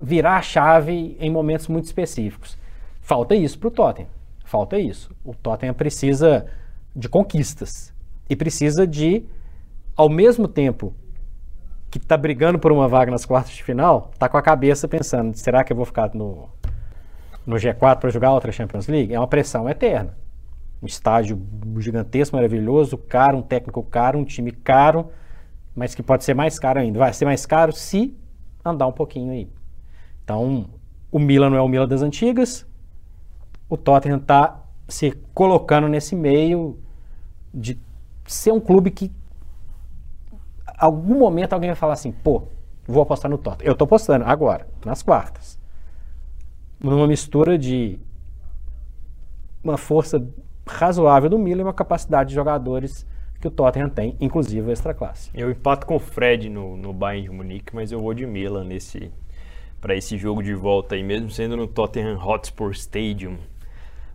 virar 0.00 0.36
a 0.36 0.42
chave 0.42 1.16
em 1.18 1.30
momentos 1.30 1.66
muito 1.68 1.86
específicos. 1.86 2.58
Falta 3.00 3.34
isso 3.34 3.58
para 3.58 3.68
o 3.68 3.70
Tottenham, 3.70 4.08
falta 4.44 4.78
isso. 4.78 5.14
O 5.24 5.34
Tottenham 5.34 5.74
precisa 5.74 6.46
de 6.94 7.08
conquistas 7.08 7.92
e 8.28 8.36
precisa 8.36 8.86
de, 8.86 9.24
ao 9.96 10.08
mesmo 10.08 10.48
tempo 10.48 10.94
que 11.90 11.98
está 11.98 12.16
brigando 12.16 12.58
por 12.58 12.72
uma 12.72 12.88
vaga 12.88 13.10
nas 13.10 13.24
quartas 13.24 13.54
de 13.54 13.62
final, 13.62 14.10
está 14.12 14.28
com 14.28 14.36
a 14.36 14.42
cabeça 14.42 14.88
pensando, 14.88 15.36
será 15.36 15.62
que 15.62 15.72
eu 15.72 15.76
vou 15.76 15.84
ficar 15.84 16.12
no, 16.14 16.48
no 17.46 17.56
G4 17.56 17.98
para 17.98 18.10
jogar 18.10 18.32
outra 18.32 18.50
Champions 18.50 18.88
League? 18.88 19.14
É 19.14 19.18
uma 19.18 19.28
pressão 19.28 19.68
eterna 19.68 20.14
um 20.84 20.86
estádio 20.86 21.40
gigantesco, 21.78 22.36
maravilhoso, 22.36 22.98
caro, 22.98 23.38
um 23.38 23.42
técnico 23.42 23.82
caro, 23.82 24.18
um 24.18 24.24
time 24.24 24.52
caro, 24.52 25.10
mas 25.74 25.94
que 25.94 26.02
pode 26.02 26.24
ser 26.24 26.34
mais 26.34 26.58
caro 26.58 26.78
ainda. 26.78 26.98
Vai 26.98 27.12
ser 27.14 27.24
mais 27.24 27.46
caro 27.46 27.72
se 27.72 28.14
andar 28.62 28.86
um 28.86 28.92
pouquinho 28.92 29.32
aí. 29.32 29.48
Então, 30.22 30.68
o 31.10 31.18
Milan 31.18 31.50
não 31.50 31.56
é 31.56 31.62
o 31.62 31.68
Milan 31.68 31.88
das 31.88 32.02
antigas, 32.02 32.66
o 33.68 33.78
Tottenham 33.78 34.18
está 34.18 34.62
se 34.86 35.12
colocando 35.32 35.88
nesse 35.88 36.14
meio 36.14 36.78
de 37.52 37.78
ser 38.26 38.52
um 38.52 38.60
clube 38.60 38.90
que 38.90 39.10
algum 40.76 41.18
momento 41.18 41.52
alguém 41.52 41.70
vai 41.70 41.76
falar 41.76 41.94
assim, 41.94 42.12
pô, 42.12 42.48
vou 42.86 43.02
apostar 43.02 43.30
no 43.30 43.38
Tottenham. 43.38 43.68
Eu 43.68 43.72
estou 43.72 43.86
apostando 43.86 44.24
agora, 44.24 44.66
nas 44.84 45.02
quartas. 45.02 45.58
Numa 46.80 47.06
mistura 47.06 47.56
de 47.56 47.98
uma 49.62 49.78
força 49.78 50.26
razoável 50.66 51.30
do 51.30 51.38
Milan 51.38 51.62
e 51.62 51.64
uma 51.64 51.72
capacidade 51.72 52.30
de 52.30 52.34
jogadores 52.34 53.06
que 53.40 53.48
o 53.48 53.50
Tottenham 53.50 53.88
tem, 53.88 54.16
inclusive 54.20 54.70
extra 54.70 54.94
classe. 54.94 55.30
Eu 55.34 55.50
empato 55.50 55.86
com 55.86 55.96
o 55.96 56.00
Fred 56.00 56.48
no, 56.48 56.76
no 56.76 56.92
Bayern 56.92 57.28
de 57.28 57.34
Munique, 57.34 57.74
mas 57.74 57.92
eu 57.92 57.98
vou 57.98 58.14
de 58.14 58.26
Milan 58.26 58.64
nesse 58.64 59.12
para 59.80 59.94
esse 59.94 60.16
jogo 60.16 60.42
de 60.42 60.54
volta 60.54 60.94
aí, 60.94 61.02
mesmo 61.02 61.30
sendo 61.30 61.58
no 61.58 61.66
Tottenham 61.66 62.16
Hotspur 62.16 62.70
Stadium. 62.70 63.36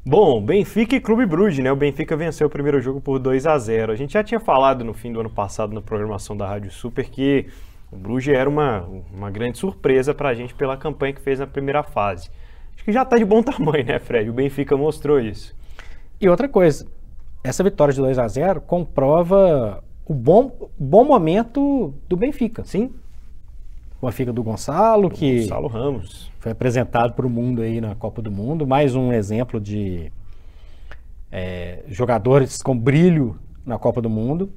Bom, 0.09 0.41
Benfica 0.41 0.95
e 0.95 0.99
Clube 0.99 1.23
Brugge, 1.23 1.61
né? 1.61 1.71
O 1.71 1.75
Benfica 1.75 2.17
venceu 2.17 2.47
o 2.47 2.49
primeiro 2.49 2.81
jogo 2.81 2.99
por 2.99 3.19
2 3.19 3.45
a 3.45 3.55
0. 3.59 3.91
A 3.91 3.95
gente 3.95 4.13
já 4.13 4.23
tinha 4.23 4.39
falado 4.39 4.83
no 4.83 4.91
fim 4.91 5.13
do 5.13 5.19
ano 5.19 5.29
passado 5.29 5.71
na 5.71 5.83
programação 5.83 6.35
da 6.35 6.47
Rádio 6.47 6.71
Super 6.71 7.07
que 7.07 7.45
o 7.91 7.95
Brugge 7.95 8.33
era 8.33 8.49
uma, 8.49 8.89
uma 9.13 9.29
grande 9.29 9.59
surpresa 9.59 10.11
pra 10.11 10.33
gente 10.33 10.55
pela 10.55 10.75
campanha 10.75 11.13
que 11.13 11.21
fez 11.21 11.37
na 11.37 11.45
primeira 11.45 11.83
fase. 11.83 12.31
Acho 12.73 12.83
que 12.83 12.91
já 12.91 13.05
tá 13.05 13.17
de 13.17 13.23
bom 13.23 13.43
tamanho, 13.45 13.85
né, 13.85 13.99
Fred? 13.99 14.31
O 14.31 14.33
Benfica 14.33 14.75
mostrou 14.75 15.19
isso. 15.19 15.55
E 16.19 16.27
outra 16.27 16.49
coisa, 16.49 16.87
essa 17.43 17.63
vitória 17.63 17.93
de 17.93 18.01
2 18.01 18.17
a 18.17 18.27
0 18.27 18.61
comprova 18.61 19.83
o 20.07 20.13
bom, 20.15 20.71
bom 20.75 21.05
momento 21.05 21.93
do 22.07 22.17
Benfica. 22.17 22.63
Sim. 22.65 22.91
O 24.01 24.05
Benfica 24.05 24.31
do 24.31 24.41
Gonçalo, 24.41 25.09
que 25.09 25.41
Gonçalo 25.41 25.67
Ramos. 25.67 26.31
foi 26.39 26.53
apresentado 26.53 27.13
para 27.13 27.27
o 27.27 27.29
mundo 27.29 27.61
aí 27.61 27.81
na 27.81 27.95
Copa 27.95 28.21
do 28.21 28.31
Mundo. 28.31 28.65
Mais 28.65 28.95
um 28.95 29.11
exemplo 29.11 29.59
de 29.59 30.09
é, 31.29 31.83
jogadores 31.87 32.61
com 32.61 32.77
brilho 32.77 33.37
na 33.65 33.77
Copa 33.77 34.01
do 34.01 34.09
Mundo. 34.09 34.53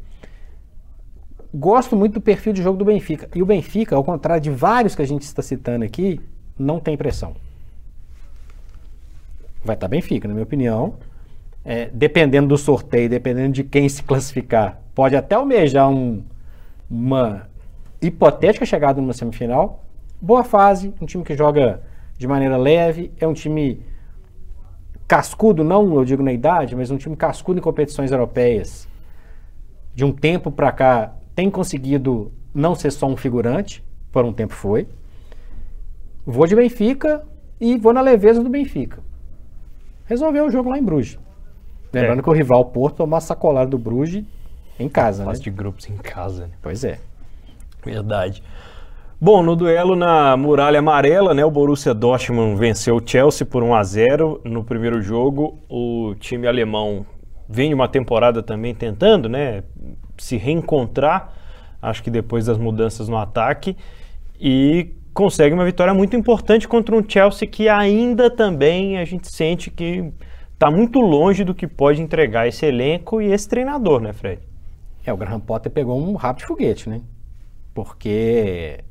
Gosto 1.52 1.96
muito 1.96 2.14
do 2.14 2.20
perfil 2.20 2.52
de 2.52 2.62
jogo 2.62 2.78
do 2.78 2.84
Benfica. 2.84 3.28
E 3.34 3.42
o 3.42 3.46
Benfica, 3.46 3.96
ao 3.96 4.04
contrário 4.04 4.40
de 4.40 4.50
vários 4.50 4.94
que 4.94 5.02
a 5.02 5.06
gente 5.06 5.22
está 5.22 5.42
citando 5.42 5.84
aqui, 5.84 6.20
não 6.56 6.78
tem 6.78 6.96
pressão. 6.96 7.34
Vai 9.64 9.74
estar 9.74 9.88
Benfica, 9.88 10.28
na 10.28 10.34
minha 10.34 10.44
opinião. 10.44 10.94
É, 11.64 11.90
dependendo 11.92 12.46
do 12.46 12.56
sorteio, 12.56 13.08
dependendo 13.08 13.52
de 13.52 13.64
quem 13.64 13.88
se 13.88 14.02
classificar, 14.04 14.80
pode 14.94 15.16
até 15.16 15.34
almejar 15.34 15.88
um, 15.88 16.22
uma 16.88 17.48
hipotética 18.02 18.66
chegada 18.66 19.00
numa 19.00 19.12
semifinal. 19.12 19.84
Boa 20.20 20.44
fase, 20.44 20.92
um 21.00 21.06
time 21.06 21.24
que 21.24 21.36
joga 21.36 21.82
de 22.18 22.26
maneira 22.26 22.56
leve, 22.56 23.12
é 23.18 23.26
um 23.26 23.32
time 23.32 23.80
cascudo, 25.06 25.62
não 25.64 25.94
eu 25.94 26.04
digo 26.04 26.22
na 26.22 26.32
idade, 26.32 26.74
mas 26.74 26.90
um 26.90 26.96
time 26.96 27.16
cascudo 27.16 27.58
em 27.58 27.62
competições 27.62 28.10
europeias. 28.10 28.88
De 29.94 30.04
um 30.04 30.12
tempo 30.12 30.50
para 30.50 30.72
cá, 30.72 31.14
tem 31.34 31.50
conseguido 31.50 32.32
não 32.54 32.74
ser 32.74 32.90
só 32.90 33.06
um 33.06 33.16
figurante, 33.16 33.84
por 34.10 34.24
um 34.24 34.32
tempo 34.32 34.54
foi. 34.54 34.88
Vou 36.24 36.46
de 36.46 36.54
Benfica 36.54 37.24
e 37.60 37.76
vou 37.76 37.92
na 37.92 38.00
leveza 38.00 38.42
do 38.42 38.48
Benfica. 38.50 39.00
Resolveu 40.06 40.46
o 40.46 40.50
jogo 40.50 40.70
lá 40.70 40.78
em 40.78 40.82
Bruges. 40.82 41.18
Lembrando 41.92 42.20
É. 42.20 42.22
que 42.22 42.30
o 42.30 42.32
rival 42.32 42.64
Porto 42.66 42.96
tomou 42.96 43.14
uma 43.14 43.20
sacolada 43.20 43.70
do 43.70 43.78
Bruges 43.78 44.24
em 44.78 44.88
casa, 44.88 45.24
né? 45.24 45.30
Fase 45.30 45.42
de 45.42 45.50
grupos 45.50 45.88
em 45.88 45.96
casa, 45.96 46.46
né? 46.46 46.52
Pois 46.62 46.84
é. 46.84 46.98
Verdade. 47.84 48.42
Bom, 49.20 49.42
no 49.42 49.54
duelo 49.54 49.94
na 49.94 50.36
Muralha 50.36 50.80
Amarela, 50.80 51.32
né, 51.32 51.44
o 51.44 51.50
Borussia 51.50 51.94
Dortmund 51.94 52.58
venceu 52.58 52.96
o 52.96 53.02
Chelsea 53.04 53.46
por 53.46 53.62
1 53.62 53.74
a 53.74 53.84
0 53.84 54.40
no 54.44 54.64
primeiro 54.64 55.00
jogo. 55.00 55.60
O 55.68 56.14
time 56.18 56.48
alemão 56.48 57.06
vem 57.48 57.72
uma 57.72 57.86
temporada 57.86 58.42
também 58.42 58.74
tentando, 58.74 59.28
né, 59.28 59.62
se 60.18 60.36
reencontrar, 60.36 61.32
acho 61.80 62.02
que 62.02 62.10
depois 62.10 62.46
das 62.46 62.58
mudanças 62.58 63.08
no 63.08 63.16
ataque 63.16 63.76
e 64.40 64.94
consegue 65.14 65.54
uma 65.54 65.64
vitória 65.64 65.94
muito 65.94 66.16
importante 66.16 66.66
contra 66.66 66.96
um 66.96 67.04
Chelsea 67.06 67.46
que 67.46 67.68
ainda 67.68 68.28
também 68.30 68.98
a 68.98 69.04
gente 69.04 69.30
sente 69.30 69.70
que 69.70 70.12
está 70.52 70.70
muito 70.70 71.00
longe 71.00 71.44
do 71.44 71.54
que 71.54 71.66
pode 71.66 72.00
entregar 72.00 72.48
esse 72.48 72.66
elenco 72.66 73.20
e 73.20 73.32
esse 73.32 73.48
treinador, 73.48 74.00
né, 74.00 74.12
Fred? 74.12 74.42
É, 75.04 75.12
o 75.12 75.16
Graham 75.16 75.40
Potter 75.40 75.70
pegou 75.70 76.00
um 76.00 76.16
de 76.34 76.44
foguete, 76.44 76.88
né? 76.88 77.02
Porque 77.74 78.84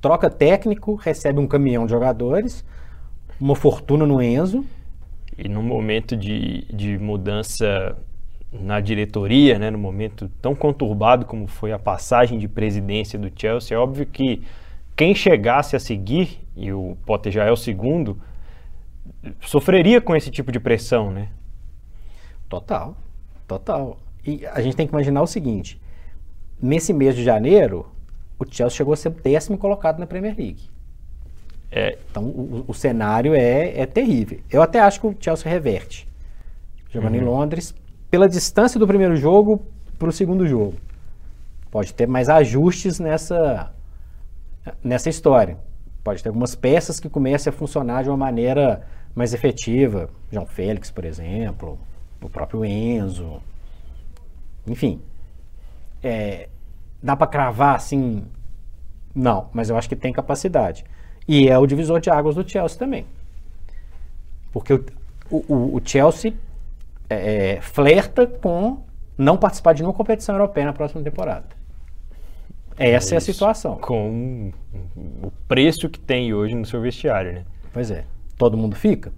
troca 0.00 0.30
técnico, 0.30 0.94
recebe 0.94 1.40
um 1.40 1.46
caminhão 1.46 1.84
de 1.84 1.92
jogadores, 1.92 2.64
uma 3.40 3.54
fortuna 3.54 4.06
no 4.06 4.22
Enzo. 4.22 4.64
E 5.36 5.48
num 5.48 5.62
momento 5.62 6.16
de, 6.16 6.64
de 6.72 6.98
mudança 6.98 7.96
na 8.52 8.80
diretoria, 8.80 9.58
né, 9.58 9.70
no 9.70 9.78
momento 9.78 10.30
tão 10.40 10.54
conturbado 10.54 11.26
como 11.26 11.46
foi 11.46 11.72
a 11.72 11.78
passagem 11.78 12.38
de 12.38 12.48
presidência 12.48 13.18
do 13.18 13.30
Chelsea, 13.34 13.76
é 13.76 13.78
óbvio 13.78 14.06
que 14.06 14.42
quem 14.96 15.14
chegasse 15.14 15.76
a 15.76 15.78
seguir, 15.80 16.40
e 16.56 16.72
o 16.72 16.96
Potter 17.06 17.30
já 17.30 17.44
é 17.44 17.52
o 17.52 17.56
segundo, 17.56 18.18
sofreria 19.40 20.00
com 20.00 20.16
esse 20.16 20.30
tipo 20.30 20.50
de 20.50 20.58
pressão, 20.58 21.10
né? 21.10 21.28
Total, 22.48 22.96
total. 23.46 23.98
E 24.26 24.44
a 24.46 24.60
gente 24.60 24.76
tem 24.76 24.86
que 24.86 24.92
imaginar 24.92 25.22
o 25.22 25.26
seguinte: 25.26 25.80
nesse 26.60 26.92
mês 26.92 27.14
de 27.14 27.22
janeiro, 27.22 27.86
o 28.38 28.44
Chelsea 28.44 28.76
chegou 28.76 28.94
a 28.94 28.96
ser 28.96 29.08
o 29.08 29.12
décimo 29.12 29.58
colocado 29.58 29.98
na 29.98 30.06
Premier 30.06 30.36
League. 30.36 30.70
É, 31.70 31.98
Então 32.10 32.24
o, 32.24 32.64
o 32.68 32.74
cenário 32.74 33.34
é, 33.34 33.80
é 33.80 33.86
terrível. 33.86 34.40
Eu 34.50 34.62
até 34.62 34.80
acho 34.80 35.00
que 35.00 35.06
o 35.06 35.16
Chelsea 35.18 35.50
reverte. 35.50 36.08
Jogando 36.90 37.16
em 37.16 37.20
Londres, 37.20 37.74
pela 38.10 38.28
distância 38.28 38.80
do 38.80 38.86
primeiro 38.86 39.16
jogo 39.16 39.62
para 39.98 40.08
o 40.08 40.12
segundo 40.12 40.46
jogo. 40.46 40.74
Pode 41.70 41.92
ter 41.92 42.06
mais 42.06 42.28
ajustes 42.30 42.98
nessa, 42.98 43.70
nessa 44.82 45.10
história. 45.10 45.58
Pode 46.02 46.22
ter 46.22 46.30
algumas 46.30 46.54
peças 46.54 46.98
que 46.98 47.10
comecem 47.10 47.50
a 47.50 47.52
funcionar 47.52 48.02
de 48.02 48.08
uma 48.08 48.16
maneira 48.16 48.86
mais 49.14 49.34
efetiva. 49.34 50.08
João 50.32 50.46
Félix, 50.46 50.90
por 50.90 51.04
exemplo, 51.04 51.78
o 52.22 52.30
próprio 52.30 52.64
Enzo. 52.64 53.42
Enfim. 54.66 55.02
É, 56.02 56.48
dá 57.02 57.16
para 57.16 57.26
cravar 57.26 57.74
assim? 57.76 58.24
Não, 59.14 59.48
mas 59.52 59.70
eu 59.70 59.76
acho 59.76 59.88
que 59.88 59.96
tem 59.96 60.12
capacidade. 60.12 60.84
E 61.26 61.48
é 61.48 61.58
o 61.58 61.66
divisor 61.66 62.00
de 62.00 62.10
águas 62.10 62.34
do 62.34 62.48
Chelsea 62.48 62.78
também. 62.78 63.06
Porque 64.52 64.72
o, 64.72 64.84
o, 65.30 65.76
o 65.76 65.80
Chelsea 65.84 66.32
é, 67.10 67.54
é, 67.56 67.60
flerta 67.60 68.26
com 68.26 68.82
não 69.16 69.36
participar 69.36 69.72
de 69.74 69.82
nenhuma 69.82 69.96
competição 69.96 70.34
europeia 70.34 70.66
na 70.66 70.72
próxima 70.72 71.02
temporada. 71.02 71.46
Essa 72.78 73.14
é 73.14 73.16
a 73.16 73.18
isso, 73.18 73.32
situação. 73.32 73.76
Com 73.76 74.52
o 75.22 75.30
preço 75.48 75.88
que 75.88 75.98
tem 75.98 76.32
hoje 76.32 76.54
no 76.54 76.64
seu 76.64 76.80
vestiário, 76.80 77.32
né? 77.32 77.44
Pois 77.72 77.90
é. 77.90 78.04
Todo 78.36 78.56
mundo 78.56 78.76
fica? 78.76 79.12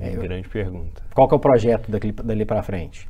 É, 0.00 0.16
eu- 0.16 0.22
Grande 0.22 0.48
pergunta. 0.48 1.02
Qual 1.14 1.28
que 1.28 1.34
é 1.34 1.36
o 1.36 1.40
projeto 1.40 1.90
daqui, 1.90 2.10
dali 2.10 2.44
para 2.44 2.62
frente? 2.62 3.08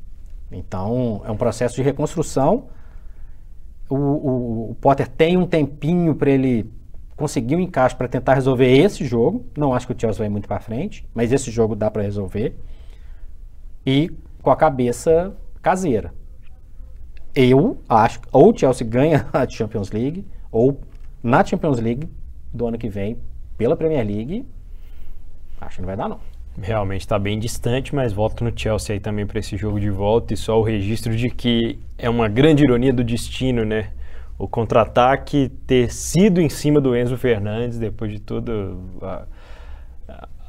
Então, 0.51 1.23
é 1.25 1.31
um 1.31 1.37
processo 1.37 1.75
de 1.75 1.83
reconstrução. 1.83 2.69
O, 3.89 3.95
o- 3.97 4.71
o 4.71 4.75
Potter 4.81 5.09
tem 5.09 5.37
um 5.37 5.47
tempinho 5.47 6.15
para 6.15 6.31
ele 6.31 6.71
conseguir 7.17 7.57
um 7.57 7.61
encaixe 7.61 7.95
para 7.97 8.09
tentar 8.09 8.35
resolver 8.35 8.67
esse 8.77 9.05
jogo. 9.05 9.47
Não 9.57 9.75
acho 9.75 9.87
que 9.87 9.93
o 9.93 9.99
Chelsea 10.01 10.19
vai 10.19 10.29
muito 10.29 10.49
para 10.49 10.61
frente, 10.61 11.07
mas 11.15 11.33
esse 11.33 11.51
jogo 11.51 11.75
dá 11.75 11.91
para 11.91 12.03
resolver. 12.03 12.57
E 13.85 14.11
com 14.43 14.51
a 14.51 14.57
cabeça 14.57 15.37
caseira. 15.63 16.13
Eu 17.35 17.79
acho 17.89 18.21
que 18.21 18.29
ou 18.33 18.53
o 18.53 18.57
Chelsea 18.59 18.87
ganha 18.87 19.27
a 19.33 19.49
Champions 19.49 19.91
League, 19.91 20.27
ou 20.51 20.81
na 21.23 21.45
Champions 21.45 21.79
League 21.79 22.09
do 22.53 22.67
ano 22.67 22.79
que 22.79 22.89
vem, 22.89 23.19
pela 23.59 23.77
Premier 23.77 24.07
League, 24.07 24.47
acho 25.61 25.77
que 25.77 25.83
não 25.83 25.87
vai 25.87 25.97
dar 25.97 26.09
não. 26.09 26.21
Realmente 26.61 27.03
está 27.03 27.19
bem 27.19 27.39
distante, 27.39 27.95
mas 27.95 28.13
volta 28.13 28.43
no 28.45 28.53
Chelsea 28.59 28.95
aí 28.95 29.01
também 29.01 29.27
para 29.27 29.39
esse 29.39 29.57
jogo 29.57 29.79
de 29.79 29.91
volta 29.91 30.33
e 30.33 30.37
só 30.37 30.59
o 30.59 30.63
registro 30.63 31.15
de 31.15 31.29
que 31.29 31.79
é 31.99 32.09
uma 32.09 32.29
grande 32.29 32.65
ironia 32.65 32.93
do 32.93 33.05
destino, 33.05 33.65
né? 33.65 33.91
O 34.39 34.49
contra-ataque 34.49 35.51
ter 35.67 35.93
sido 35.93 36.41
em 36.41 36.49
cima 36.49 36.81
do 36.81 36.97
Enzo 36.97 37.17
Fernandes 37.19 37.79
depois 37.79 38.11
de 38.13 38.21
toda 38.21 38.53
a, 39.03 39.27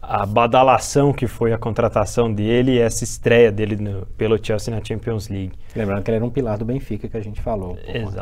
a 0.01 0.25
badalação 0.25 1.11
que 1.11 1.27
foi 1.27 1.51
a 1.51 1.57
contratação 1.57 2.31
dele 2.31 2.73
e 2.73 2.79
essa 2.79 3.03
estreia 3.03 3.51
dele 3.51 3.75
no- 3.75 4.05
pelo 4.17 4.41
Chelsea 4.43 4.73
na 4.73 4.83
Champions 4.83 5.27
League. 5.27 5.53
Lembrando 5.75 6.03
que 6.03 6.09
ele 6.11 6.17
era 6.17 6.25
um 6.25 6.29
pilar 6.29 6.57
do 6.57 6.65
Benfica 6.65 7.07
que 7.09 7.17
a 7.17 7.21
gente 7.21 7.41
falou. 7.41 7.75
pouco 7.75 7.97
antes. 7.99 8.13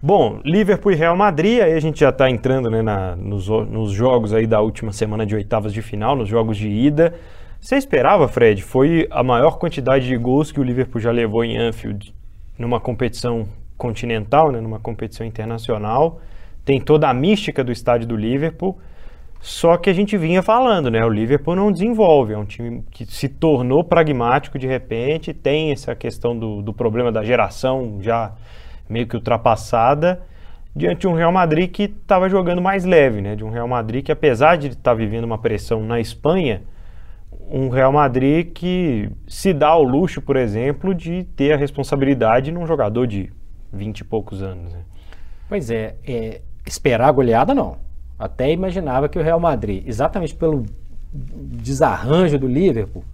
Bom, 0.00 0.40
Liverpool 0.44 0.92
e 0.92 0.94
Real 0.94 1.16
Madrid, 1.16 1.60
aí 1.60 1.72
a 1.72 1.80
gente 1.80 2.00
já 2.00 2.10
está 2.10 2.30
entrando 2.30 2.70
né, 2.70 2.82
na- 2.82 3.16
nos, 3.16 3.48
nos 3.48 3.90
jogos 3.90 4.32
aí 4.32 4.46
da 4.46 4.60
última 4.60 4.92
semana 4.92 5.26
de 5.26 5.34
oitavas 5.34 5.72
de 5.72 5.82
final, 5.82 6.14
nos 6.14 6.28
jogos 6.28 6.56
de 6.56 6.68
ida. 6.68 7.14
Você 7.60 7.76
esperava, 7.76 8.28
Fred? 8.28 8.62
Foi 8.62 9.08
a 9.10 9.24
maior 9.24 9.58
quantidade 9.58 10.06
de 10.06 10.16
gols 10.16 10.52
que 10.52 10.60
o 10.60 10.62
Liverpool 10.62 11.00
já 11.00 11.10
levou 11.10 11.44
em 11.44 11.56
Anfield 11.58 12.14
numa 12.56 12.78
competição 12.78 13.48
continental, 13.76 14.52
né, 14.52 14.60
numa 14.60 14.78
competição 14.78 15.26
internacional. 15.26 16.20
Tem 16.64 16.80
toda 16.80 17.08
a 17.08 17.14
mística 17.14 17.64
do 17.64 17.72
estádio 17.72 18.06
do 18.06 18.16
Liverpool. 18.16 18.78
Só 19.40 19.76
que 19.76 19.88
a 19.90 19.92
gente 19.92 20.16
vinha 20.16 20.42
falando, 20.42 20.90
né? 20.90 21.04
O 21.04 21.08
Liverpool 21.08 21.54
não 21.54 21.70
desenvolve, 21.70 22.32
é 22.32 22.38
um 22.38 22.44
time 22.44 22.82
que 22.90 23.06
se 23.06 23.28
tornou 23.28 23.84
pragmático 23.84 24.58
de 24.58 24.66
repente, 24.66 25.32
tem 25.32 25.70
essa 25.70 25.94
questão 25.94 26.36
do, 26.36 26.60
do 26.60 26.72
problema 26.72 27.12
da 27.12 27.22
geração 27.22 27.98
já 28.00 28.32
meio 28.88 29.06
que 29.06 29.16
ultrapassada, 29.16 30.22
diante 30.74 31.00
de 31.02 31.08
um 31.08 31.14
Real 31.14 31.32
Madrid 31.32 31.70
que 31.70 31.84
estava 31.84 32.28
jogando 32.28 32.62
mais 32.62 32.84
leve, 32.84 33.20
né? 33.20 33.34
De 33.34 33.44
um 33.44 33.50
Real 33.50 33.68
Madrid 33.68 34.04
que, 34.04 34.12
apesar 34.12 34.56
de 34.56 34.68
estar 34.68 34.94
vivendo 34.94 35.24
uma 35.24 35.38
pressão 35.38 35.82
na 35.82 36.00
Espanha, 36.00 36.62
um 37.50 37.68
Real 37.68 37.92
Madrid 37.92 38.52
que 38.52 39.10
se 39.26 39.52
dá 39.52 39.68
ao 39.68 39.82
luxo, 39.82 40.20
por 40.20 40.36
exemplo, 40.36 40.94
de 40.94 41.24
ter 41.36 41.52
a 41.52 41.56
responsabilidade 41.56 42.52
num 42.52 42.66
jogador 42.66 43.06
de 43.06 43.32
20 43.72 44.00
e 44.00 44.04
poucos 44.04 44.42
anos. 44.42 44.72
Né? 44.72 44.80
Pois 45.48 45.70
é, 45.70 45.96
é, 46.06 46.40
esperar 46.66 47.08
a 47.08 47.12
goleada 47.12 47.54
não. 47.54 47.76
Até 48.18 48.52
imaginava 48.52 49.08
que 49.08 49.18
o 49.18 49.22
Real 49.22 49.40
Madrid, 49.40 49.84
exatamente 49.86 50.34
pelo 50.34 50.66
desarranjo 51.12 52.38
do 52.38 52.46
Liverpool, 52.46 53.04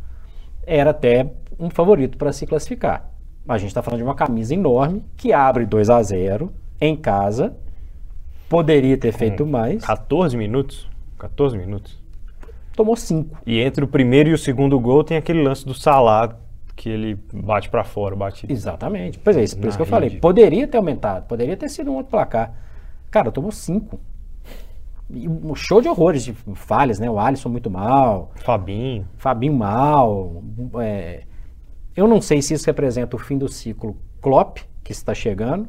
era 0.66 0.90
até 0.90 1.30
um 1.58 1.70
favorito 1.70 2.18
para 2.18 2.32
se 2.32 2.46
classificar. 2.46 3.08
Mas 3.46 3.56
a 3.56 3.58
gente 3.58 3.68
está 3.68 3.82
falando 3.82 3.98
de 3.98 4.04
uma 4.04 4.14
camisa 4.14 4.54
enorme 4.54 5.02
que 5.16 5.32
abre 5.32 5.66
2 5.66 5.90
a 5.90 6.02
0 6.02 6.52
em 6.80 6.96
casa. 6.96 7.56
Poderia 8.48 8.96
ter 8.96 9.12
feito 9.12 9.46
mais. 9.46 9.84
14 9.84 10.36
minutos? 10.36 10.88
14 11.18 11.56
minutos. 11.56 11.98
Tomou 12.76 12.96
5. 12.96 13.38
E 13.46 13.60
entre 13.60 13.84
o 13.84 13.88
primeiro 13.88 14.30
e 14.30 14.32
o 14.32 14.38
segundo 14.38 14.78
gol 14.80 15.04
tem 15.04 15.16
aquele 15.16 15.42
lance 15.42 15.64
do 15.64 15.74
Salah 15.74 16.36
que 16.76 16.88
ele 16.88 17.18
bate 17.32 17.70
para 17.70 17.84
fora, 17.84 18.16
bate. 18.16 18.46
Exatamente. 18.50 19.18
Pois 19.18 19.36
é, 19.36 19.44
isso, 19.44 19.56
por 19.56 19.68
isso 19.68 19.76
que 19.78 19.82
eu 19.82 19.86
falei. 19.86 20.10
Poderia 20.18 20.66
ter 20.66 20.76
aumentado, 20.76 21.26
poderia 21.26 21.56
ter 21.56 21.68
sido 21.68 21.90
um 21.90 21.94
outro 21.96 22.10
placar. 22.10 22.52
Cara, 23.10 23.30
tomou 23.30 23.52
cinco. 23.52 24.00
E 25.08 25.28
um 25.28 25.54
show 25.54 25.80
de 25.80 25.88
horrores, 25.88 26.24
de 26.24 26.32
falhas, 26.54 26.98
né? 26.98 27.08
O 27.08 27.18
Alisson 27.18 27.48
muito 27.48 27.70
mal, 27.70 28.32
Fabinho. 28.36 29.06
Fabinho 29.18 29.52
mal. 29.52 30.42
é, 30.80 31.22
eu 31.96 32.06
não 32.08 32.20
sei 32.20 32.42
se 32.42 32.54
isso 32.54 32.66
representa 32.66 33.16
o 33.16 33.18
fim 33.18 33.38
do 33.38 33.48
ciclo 33.48 33.96
Klopp, 34.20 34.58
que 34.82 34.92
está 34.92 35.14
chegando. 35.14 35.68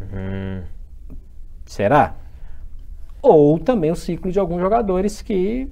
Hum, 0.00 0.62
Será? 1.66 2.16
Ou 3.22 3.58
também 3.58 3.90
o 3.90 3.96
ciclo 3.96 4.30
de 4.30 4.38
alguns 4.38 4.60
jogadores 4.60 5.22
que 5.22 5.68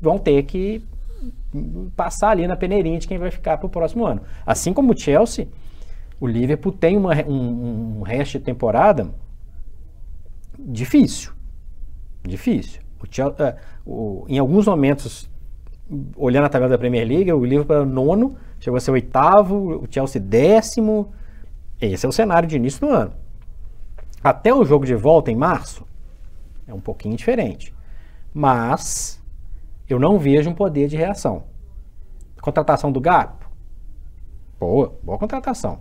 vão 0.00 0.18
ter 0.18 0.42
que 0.44 0.82
passar 1.94 2.30
ali 2.30 2.46
na 2.46 2.56
peneirinha 2.56 2.98
de 2.98 3.06
quem 3.06 3.18
vai 3.18 3.30
ficar 3.30 3.58
para 3.58 3.66
o 3.66 3.70
próximo 3.70 4.06
ano. 4.06 4.22
Assim 4.46 4.72
como 4.72 4.92
o 4.92 4.96
Chelsea, 4.98 5.48
o 6.18 6.26
Liverpool 6.26 6.72
tem 6.72 6.96
uma, 6.96 7.12
um, 7.26 7.98
um 7.98 8.02
resto 8.02 8.38
de 8.38 8.44
temporada 8.44 9.10
difícil. 10.58 11.32
Difícil. 12.22 12.80
O 13.02 13.06
Chel- 13.10 13.34
eh, 13.38 13.56
o- 13.84 14.24
em 14.28 14.38
alguns 14.38 14.66
momentos, 14.66 15.28
olhando 16.16 16.44
a 16.46 16.48
tabela 16.48 16.70
da 16.70 16.78
Premier 16.78 17.06
League, 17.06 17.32
o 17.32 17.44
Liverpool 17.44 17.76
era 17.76 17.84
nono, 17.84 18.36
chegou 18.60 18.76
a 18.76 18.80
ser 18.80 18.90
oitavo, 18.90 19.82
o 19.82 19.88
Chelsea 19.90 20.20
décimo. 20.20 21.12
Esse 21.80 22.06
é 22.06 22.08
o 22.08 22.12
cenário 22.12 22.48
de 22.48 22.56
início 22.56 22.86
do 22.86 22.92
ano. 22.92 23.12
Até 24.22 24.54
o 24.54 24.64
jogo 24.64 24.84
de 24.84 24.94
volta 24.94 25.30
em 25.30 25.36
março, 25.36 25.86
é 26.68 26.74
um 26.74 26.80
pouquinho 26.80 27.16
diferente. 27.16 27.74
Mas 28.32 29.20
eu 29.88 29.98
não 29.98 30.18
vejo 30.18 30.50
um 30.50 30.54
poder 30.54 30.88
de 30.88 30.96
reação. 30.96 31.44
Contratação 32.40 32.92
do 32.92 33.00
Gato? 33.00 33.48
Boa, 34.58 34.94
boa 35.02 35.18
contratação. 35.18 35.80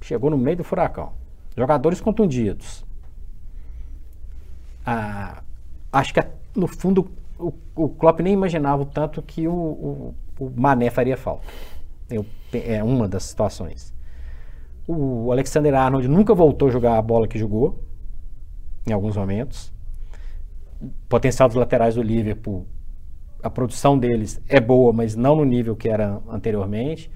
Chegou 0.00 0.30
no 0.30 0.38
meio 0.38 0.56
do 0.56 0.64
furacão. 0.64 1.12
Jogadores 1.56 2.00
contundidos. 2.00 2.84
Ah, 4.84 5.42
acho 5.92 6.14
que 6.14 6.20
no 6.54 6.66
fundo 6.66 7.10
o, 7.38 7.52
o 7.74 7.88
Klopp 7.88 8.20
nem 8.20 8.32
imaginava 8.32 8.82
o 8.82 8.86
tanto 8.86 9.20
que 9.20 9.46
o, 9.46 9.52
o, 9.52 10.14
o 10.38 10.52
Mané 10.56 10.90
faria 10.90 11.16
falta. 11.16 11.46
Eu- 12.10 12.26
é 12.52 12.82
uma 12.82 13.08
das 13.08 13.24
situações. 13.24 13.94
O 14.86 15.32
Alexander 15.32 15.74
Arnold 15.74 16.06
nunca 16.08 16.34
voltou 16.34 16.68
a 16.68 16.70
jogar 16.70 16.96
a 16.96 17.02
bola 17.02 17.26
que 17.26 17.38
jogou, 17.38 17.82
em 18.86 18.92
alguns 18.92 19.16
momentos. 19.16 19.72
O 20.80 20.88
potencial 21.08 21.48
dos 21.48 21.56
laterais 21.56 21.96
do 21.96 22.02
Liverpool, 22.02 22.66
a 23.42 23.50
produção 23.50 23.98
deles 23.98 24.40
é 24.48 24.60
boa, 24.60 24.92
mas 24.92 25.16
não 25.16 25.34
no 25.36 25.44
nível 25.44 25.74
que 25.74 25.88
era 25.88 26.20
anteriormente. 26.28 27.10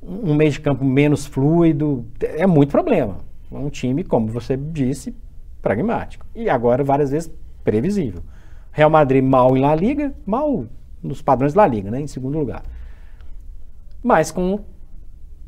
Um 0.00 0.34
meio 0.34 0.50
de 0.50 0.60
campo 0.60 0.84
menos 0.84 1.26
fluido, 1.26 2.06
é 2.20 2.46
muito 2.46 2.70
problema. 2.70 3.18
É 3.50 3.56
um 3.56 3.68
time, 3.68 4.04
como 4.04 4.28
você 4.28 4.56
disse, 4.56 5.14
pragmático. 5.60 6.24
E 6.34 6.48
agora, 6.48 6.84
várias 6.84 7.10
vezes, 7.10 7.30
previsível. 7.64 8.22
Real 8.70 8.90
Madrid 8.90 9.22
mal 9.22 9.56
em 9.56 9.60
La 9.60 9.74
Liga, 9.74 10.14
mal 10.24 10.66
nos 11.02 11.20
padrões 11.20 11.52
da 11.52 11.66
Liga, 11.66 11.90
né, 11.90 12.00
em 12.00 12.06
segundo 12.06 12.38
lugar. 12.38 12.62
Mas 14.02 14.30
com 14.30 14.60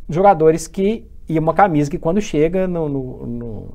jogadores 0.08 0.66
que. 0.66 1.06
E 1.28 1.38
uma 1.38 1.54
camisa 1.54 1.90
que 1.90 1.98
quando 1.98 2.20
chega 2.20 2.68
no, 2.68 2.88
no- 2.88 3.26
no- 3.26 3.68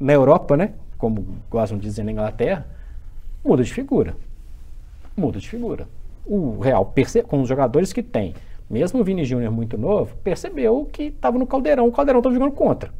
na 0.00 0.12
Europa, 0.12 0.56
né? 0.56 0.72
Como 0.98 1.24
gostam 1.48 1.78
de 1.78 1.84
dizer 1.84 2.02
na 2.02 2.10
Inglaterra, 2.12 2.66
muda 3.44 3.62
de 3.62 3.72
figura. 3.72 4.16
Muda 5.16 5.38
de 5.38 5.48
figura. 5.48 5.86
O 6.26 6.58
Real, 6.58 6.92
com 7.28 7.42
os 7.42 7.48
jogadores 7.48 7.92
que 7.92 8.02
tem, 8.02 8.34
mesmo 8.68 9.00
o 9.00 9.04
Vini 9.04 9.24
Júnior 9.24 9.52
muito 9.52 9.78
novo, 9.78 10.16
percebeu 10.24 10.88
que 10.92 11.04
estava 11.04 11.38
no 11.38 11.46
caldeirão, 11.46 11.86
o 11.86 11.92
caldeirão 11.92 12.18
estava 12.20 12.34
jogando 12.34 12.52
contra. 12.52 12.90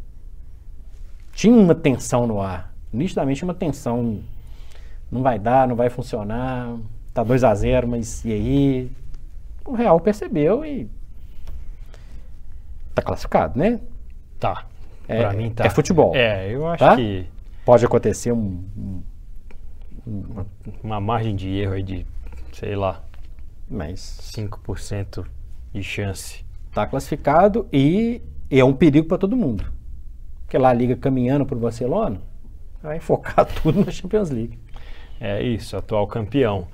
Tinha 1.32 1.54
uma 1.56 1.74
tensão 1.74 2.26
no 2.26 2.40
ar. 2.40 2.72
Nitidamente 2.92 3.42
uma 3.42 3.54
tensão. 3.54 4.20
Não 5.10 5.22
vai 5.22 5.38
dar, 5.38 5.66
não 5.66 5.74
vai 5.74 5.90
funcionar. 5.90 6.76
Tá 7.12 7.22
2 7.24 7.42
a 7.44 7.54
0 7.54 7.88
mas 7.88 8.24
e 8.24 8.32
aí? 8.32 8.90
O 9.64 9.72
Real 9.74 9.98
percebeu 10.00 10.64
e 10.64 10.88
tá 12.94 13.02
classificado, 13.02 13.58
né? 13.58 13.80
tá. 14.38 14.66
É- 15.06 15.18
pra 15.20 15.32
mim 15.34 15.50
tá. 15.50 15.64
é 15.66 15.70
futebol. 15.70 16.14
É, 16.16 16.50
eu 16.50 16.66
acho 16.66 16.78
Tá? 16.84 16.96
que 16.96 17.26
Pode 17.64 17.84
acontecer 17.84 18.30
um, 18.32 18.62
um- 20.06 20.44
uma 20.82 21.00
margem 21.00 21.34
de 21.34 21.48
erro 21.48 21.72
aí 21.74 21.82
de, 21.82 22.06
sei 22.52 22.76
lá, 22.76 23.02
mas 23.70 24.00
5% 24.34 25.24
de 25.72 25.82
chance. 25.82 26.44
tá 26.72 26.86
classificado 26.86 27.66
e, 27.72 28.20
e 28.50 28.58
é 28.60 28.64
um 28.64 28.74
perigo 28.74 29.08
para 29.08 29.16
todo 29.18 29.34
mundo. 29.36 29.64
Porque 30.42 30.58
lá 30.58 30.68
a 30.70 30.72
liga 30.74 30.94
caminhando 30.96 31.46
para 31.46 31.56
o 31.56 31.60
Barcelona, 31.60 32.20
vai 32.82 32.98
focar 33.00 33.46
tudo 33.46 33.82
na 33.84 33.90
Champions 33.90 34.28
League. 34.30 34.58
É 35.20 35.42
isso, 35.42 35.74
atual 35.76 36.06
campeão. 36.06 36.66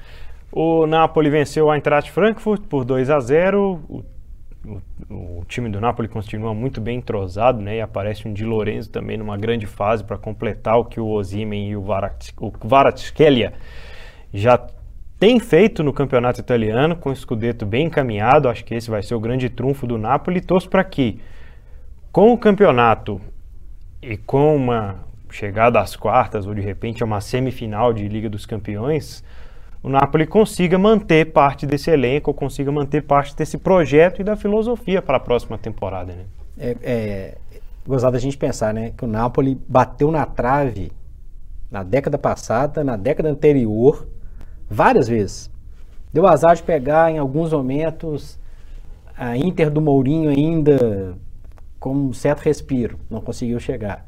O 0.53 0.87
Napoli 0.87 1.31
venceu 1.31 1.67
o 1.67 1.75
Eintracht 1.75 2.11
Frankfurt 2.11 2.63
por 2.63 2.85
2 2.85 3.09
a 3.11 3.21
0. 3.21 3.81
O, 3.89 4.05
o- 4.67 4.81
o 5.41 5.45
time 5.47 5.69
do 5.71 5.81
Napoli 5.81 6.09
continua 6.09 6.53
muito 6.53 6.81
bem 6.81 6.99
entrosado, 6.99 7.61
né? 7.61 7.77
E 7.77 7.81
aparece 7.81 8.27
um 8.29 8.33
Di 8.33 8.45
Lorenzo 8.45 8.91
também 8.91 9.17
numa 9.17 9.37
grande 9.37 9.67
fase 9.67 10.03
para 10.05 10.19
completar 10.19 10.79
o 10.79 10.85
que 10.85 11.01
o 11.01 11.07
Osimhen 11.09 11.71
e 11.71 11.77
o, 11.77 11.83
Varat, 11.83 12.31
o 12.39 12.53
já 14.33 14.59
têm 15.19 15.39
feito 15.41 15.83
no 15.83 15.93
campeonato 15.93 16.41
italiano, 16.41 16.97
com 16.97 17.11
o 17.11 17.17
Scudetto 17.17 17.65
bem 17.67 17.87
encaminhado. 17.87 18.49
Acho 18.49 18.65
que 18.65 18.75
esse 18.75 18.91
vai 18.91 19.03
ser 19.03 19.15
o 19.15 19.21
grande 19.21 19.49
trunfo 19.49 19.87
do 19.87 19.97
Napoli. 19.99 20.41
Torço 20.41 20.69
para 20.69 20.85
que, 20.85 21.21
com 22.13 22.33
o 22.33 22.39
campeonato 22.39 23.21
e 24.03 24.17
com 24.17 24.55
uma 24.57 24.97
chegada 25.31 25.79
às 25.81 25.95
quartas 25.95 26.47
ou 26.47 26.55
de 26.55 26.61
repente 26.61 27.03
a 27.03 27.07
uma 27.07 27.21
semifinal 27.21 27.93
de 27.93 28.09
Liga 28.09 28.29
dos 28.29 28.45
Campeões, 28.47 29.23
o 29.83 29.89
Napoli 29.89 30.27
consiga 30.27 30.79
manter 30.79 31.33
parte 31.33 31.67
desse 31.67 31.91
elenco, 31.91 32.35
consiga 32.35 32.71
manter 32.71 33.03
parte 33.03 33.35
desse 33.35 33.57
projeto 33.57 34.21
e 34.21 34.25
da 34.25 34.37
filosofia 34.37 35.01
para 35.01 35.17
a 35.17 35.21
próxima 35.21 35.57
temporada, 35.57 36.13
né? 36.13 36.25
É, 36.59 36.77
é 36.83 37.39
gozado 37.87 38.17
a 38.17 38.21
gente 38.21 38.37
pensar, 38.37 38.75
né? 38.75 38.93
Que 38.97 39.05
o 39.05 39.09
Napoli 39.09 39.59
bateu 39.67 40.11
na 40.11 40.27
trave 40.27 40.93
na 41.71 41.83
década 41.83 42.19
passada, 42.19 42.83
na 42.83 42.97
década 42.97 43.31
anterior, 43.31 44.07
várias 44.69 45.07
vezes. 45.07 45.51
Deu 46.13 46.27
azar 46.27 46.57
de 46.57 46.63
pegar 46.63 47.11
em 47.11 47.19
alguns 47.19 47.53
momentos 47.53 48.39
a 49.17 49.37
Inter 49.37 49.71
do 49.71 49.81
Mourinho 49.81 50.31
ainda 50.31 51.17
com 51.79 51.95
um 51.95 52.13
certo 52.13 52.41
respiro, 52.41 52.99
não 53.09 53.21
conseguiu 53.21 53.61
chegar. 53.61 54.05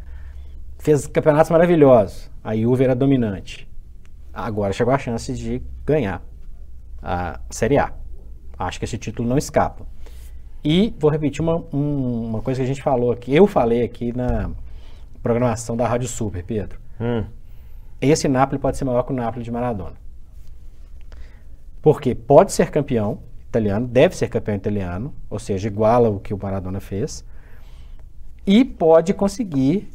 Fez 0.78 1.06
campeonatos 1.06 1.50
maravilhosos, 1.50 2.30
a 2.42 2.56
Juve 2.56 2.84
era 2.84 2.94
dominante. 2.94 3.71
Agora 4.32 4.72
chegou 4.72 4.92
a 4.94 4.98
chance 4.98 5.32
de 5.34 5.62
ganhar 5.84 6.22
a 7.02 7.40
Série 7.50 7.78
A. 7.78 7.92
Acho 8.58 8.78
que 8.78 8.84
esse 8.84 8.96
título 8.98 9.28
não 9.28 9.36
escapa. 9.36 9.86
E 10.64 10.94
vou 10.98 11.10
repetir 11.10 11.40
uma, 11.42 11.56
um- 11.72 12.26
uma 12.28 12.40
coisa 12.42 12.60
que 12.60 12.64
a 12.64 12.66
gente 12.68 12.82
falou 12.82 13.10
aqui, 13.12 13.34
eu 13.34 13.46
falei 13.46 13.82
aqui 13.82 14.16
na 14.16 14.50
programação 15.22 15.76
da 15.76 15.86
Rádio 15.86 16.08
Super, 16.08 16.44
Pedro. 16.44 16.78
Hum, 17.00 17.24
Esse 18.00 18.26
Napoli 18.28 18.60
pode 18.60 18.76
ser 18.76 18.84
maior 18.84 19.02
que 19.04 19.12
o 19.12 19.16
Napoli 19.16 19.44
de 19.44 19.50
Maradona. 19.50 19.94
Porque 21.80 22.14
pode 22.14 22.52
ser 22.52 22.70
campeão 22.70 23.20
italiano, 23.48 23.86
deve 23.86 24.16
ser 24.16 24.28
campeão 24.28 24.54
italiano, 24.54 25.12
ou 25.28 25.38
seja, 25.38 25.68
iguala 25.68 26.08
o 26.08 26.18
que 26.20 26.32
o 26.32 26.38
Maradona 26.40 26.80
fez, 26.80 27.24
e 28.46 28.64
pode 28.64 29.12
conseguir 29.14 29.88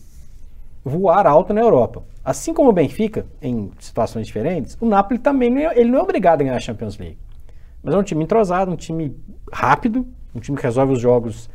voar 0.88 1.28
alto 1.28 1.54
na 1.54 1.62
Europa. 1.62 2.04
Assim 2.23 2.54
como 2.54 2.69
o 2.69 2.73
Benfica, 2.73 3.26
em 3.41 3.71
situações 3.80 4.28
diferentes, 4.28 4.78
o 4.82 4.86
Napoli 4.86 5.19
também 5.19 5.50
não 5.50 5.62
é, 5.62 5.80
ele 5.80 5.89
não 5.91 6.00
é 6.00 6.02
obrigado 6.02 6.41
a 6.41 6.43
ganhar 6.43 6.58
a 6.58 6.60
Champions 6.60 6.97
League. 6.97 7.17
Mas 7.84 7.93
é 7.93 7.97
um 7.97 8.04
time 8.04 8.23
entrosado, 8.23 8.71
um 8.71 8.76
time 8.76 9.15
rápido, 9.52 10.06
um 10.34 10.39
time 10.39 10.58
que 10.58 10.63
resolve 10.63 10.93
os 10.93 11.00
jogos 11.00 11.50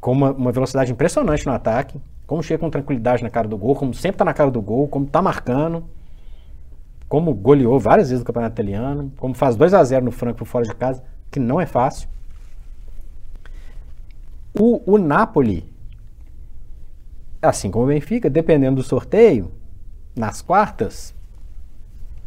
com 0.00 0.12
uma, 0.12 0.32
uma 0.32 0.52
velocidade 0.52 0.92
impressionante 0.92 1.46
no 1.46 1.52
ataque, 1.52 2.00
como 2.26 2.42
chega 2.42 2.60
com 2.60 2.70
tranquilidade 2.70 3.22
na 3.22 3.30
cara 3.30 3.48
do 3.48 3.56
gol, 3.56 3.74
como 3.74 3.94
sempre 3.94 4.16
está 4.16 4.24
na 4.24 4.34
cara 4.34 4.50
do 4.50 4.60
gol, 4.60 4.86
como 4.88 5.06
está 5.06 5.22
marcando, 5.22 5.84
como 7.08 7.32
goleou 7.34 7.78
várias 7.80 8.10
vezes 8.10 8.20
no 8.20 8.26
Campeonato 8.26 8.54
Italiano, 8.54 9.12
como 9.16 9.34
faz 9.34 9.56
2 9.56 9.74
a 9.74 9.82
0 9.82 10.04
no 10.04 10.10
Franco 10.10 10.44
fora 10.44 10.64
de 10.64 10.74
casa, 10.74 11.02
que 11.30 11.40
não 11.40 11.60
é 11.60 11.66
fácil. 11.66 12.08
O, 14.58 14.94
o 14.94 14.98
Napoli, 14.98 15.64
assim 17.40 17.70
como 17.70 17.84
o 17.84 17.88
Benfica, 17.88 18.28
dependendo 18.28 18.76
do 18.76 18.82
sorteio, 18.82 19.50
nas 20.16 20.42
quartas, 20.42 21.14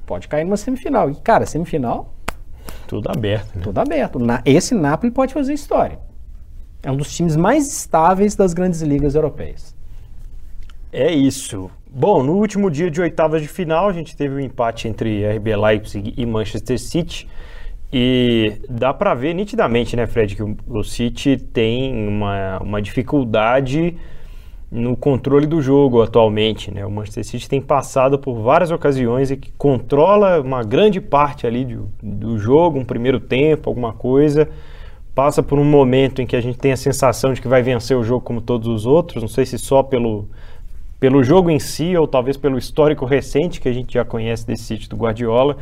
pode 0.05 0.27
cair 0.27 0.43
numa 0.43 0.57
semifinal. 0.57 1.09
E, 1.09 1.15
cara, 1.15 1.45
semifinal, 1.45 2.13
tudo 2.87 3.09
aberto, 3.09 3.55
né? 3.55 3.61
tudo 3.63 3.77
aberto. 3.79 4.19
Na- 4.19 4.41
esse 4.45 4.73
Napoli 4.73 5.11
pode 5.11 5.33
fazer 5.33 5.53
história. 5.53 5.99
É 6.83 6.91
um 6.91 6.97
dos 6.97 7.13
times 7.15 7.35
mais 7.35 7.67
estáveis 7.67 8.35
das 8.35 8.53
grandes 8.53 8.81
ligas 8.81 9.13
europeias. 9.15 9.75
É 10.91 11.11
isso. 11.11 11.69
Bom, 11.89 12.23
no 12.23 12.33
último 12.33 12.69
dia 12.71 12.89
de 12.89 13.01
oitavas 13.01 13.41
de 13.41 13.47
final, 13.47 13.87
a 13.87 13.93
gente 13.93 14.15
teve 14.15 14.35
um 14.35 14.39
empate 14.39 14.87
entre 14.87 15.25
RB 15.37 15.55
Leipzig 15.55 16.13
e 16.17 16.25
Manchester 16.25 16.79
City. 16.79 17.27
E 17.93 18.53
dá 18.69 18.93
para 18.93 19.13
ver 19.13 19.33
nitidamente, 19.33 19.95
né, 19.95 20.07
Fred, 20.07 20.35
que 20.35 20.43
o, 20.43 20.83
City 20.83 21.37
tem 21.37 22.07
uma, 22.07 22.59
uma 22.59 22.81
dificuldade 22.81 23.97
no 24.71 24.95
controle 24.95 25.45
do 25.45 25.61
jogo 25.61 26.01
atualmente. 26.01 26.73
Né? 26.73 26.85
O 26.85 26.89
Manchester 26.89 27.25
City 27.25 27.49
tem 27.49 27.61
passado 27.61 28.17
por 28.17 28.35
várias 28.41 28.71
ocasiões 28.71 29.29
e 29.29 29.35
que 29.35 29.51
controla 29.51 30.39
uma 30.39 30.63
grande 30.63 31.01
parte 31.01 31.45
ali 31.45 31.65
do, 31.65 31.89
do 32.01 32.39
jogo, 32.39 32.79
um 32.79 32.85
primeiro 32.85 33.19
tempo, 33.19 33.69
alguma 33.69 33.91
coisa. 33.91 34.47
Passa 35.13 35.43
por 35.43 35.59
um 35.59 35.65
momento 35.65 36.21
em 36.21 36.25
que 36.25 36.37
a 36.37 36.41
gente 36.41 36.57
tem 36.57 36.71
a 36.71 36.77
sensação 36.77 37.33
de 37.33 37.41
que 37.41 37.47
vai 37.49 37.61
vencer 37.61 37.97
o 37.97 38.03
jogo 38.03 38.21
como 38.21 38.39
todos 38.39 38.69
os 38.69 38.85
outros, 38.85 39.21
não 39.21 39.27
sei 39.27 39.45
se 39.45 39.57
só 39.57 39.83
pelo, 39.83 40.29
pelo 41.01 41.21
jogo 41.21 41.49
em 41.49 41.59
si 41.59 41.97
ou 41.97 42.07
talvez 42.07 42.37
pelo 42.37 42.57
histórico 42.57 43.05
recente 43.05 43.59
que 43.59 43.67
a 43.67 43.73
gente 43.73 43.93
já 43.93 44.05
conhece 44.05 44.47
desse 44.47 44.63
City 44.63 44.87
do 44.87 44.95
Guardiola 44.95 45.57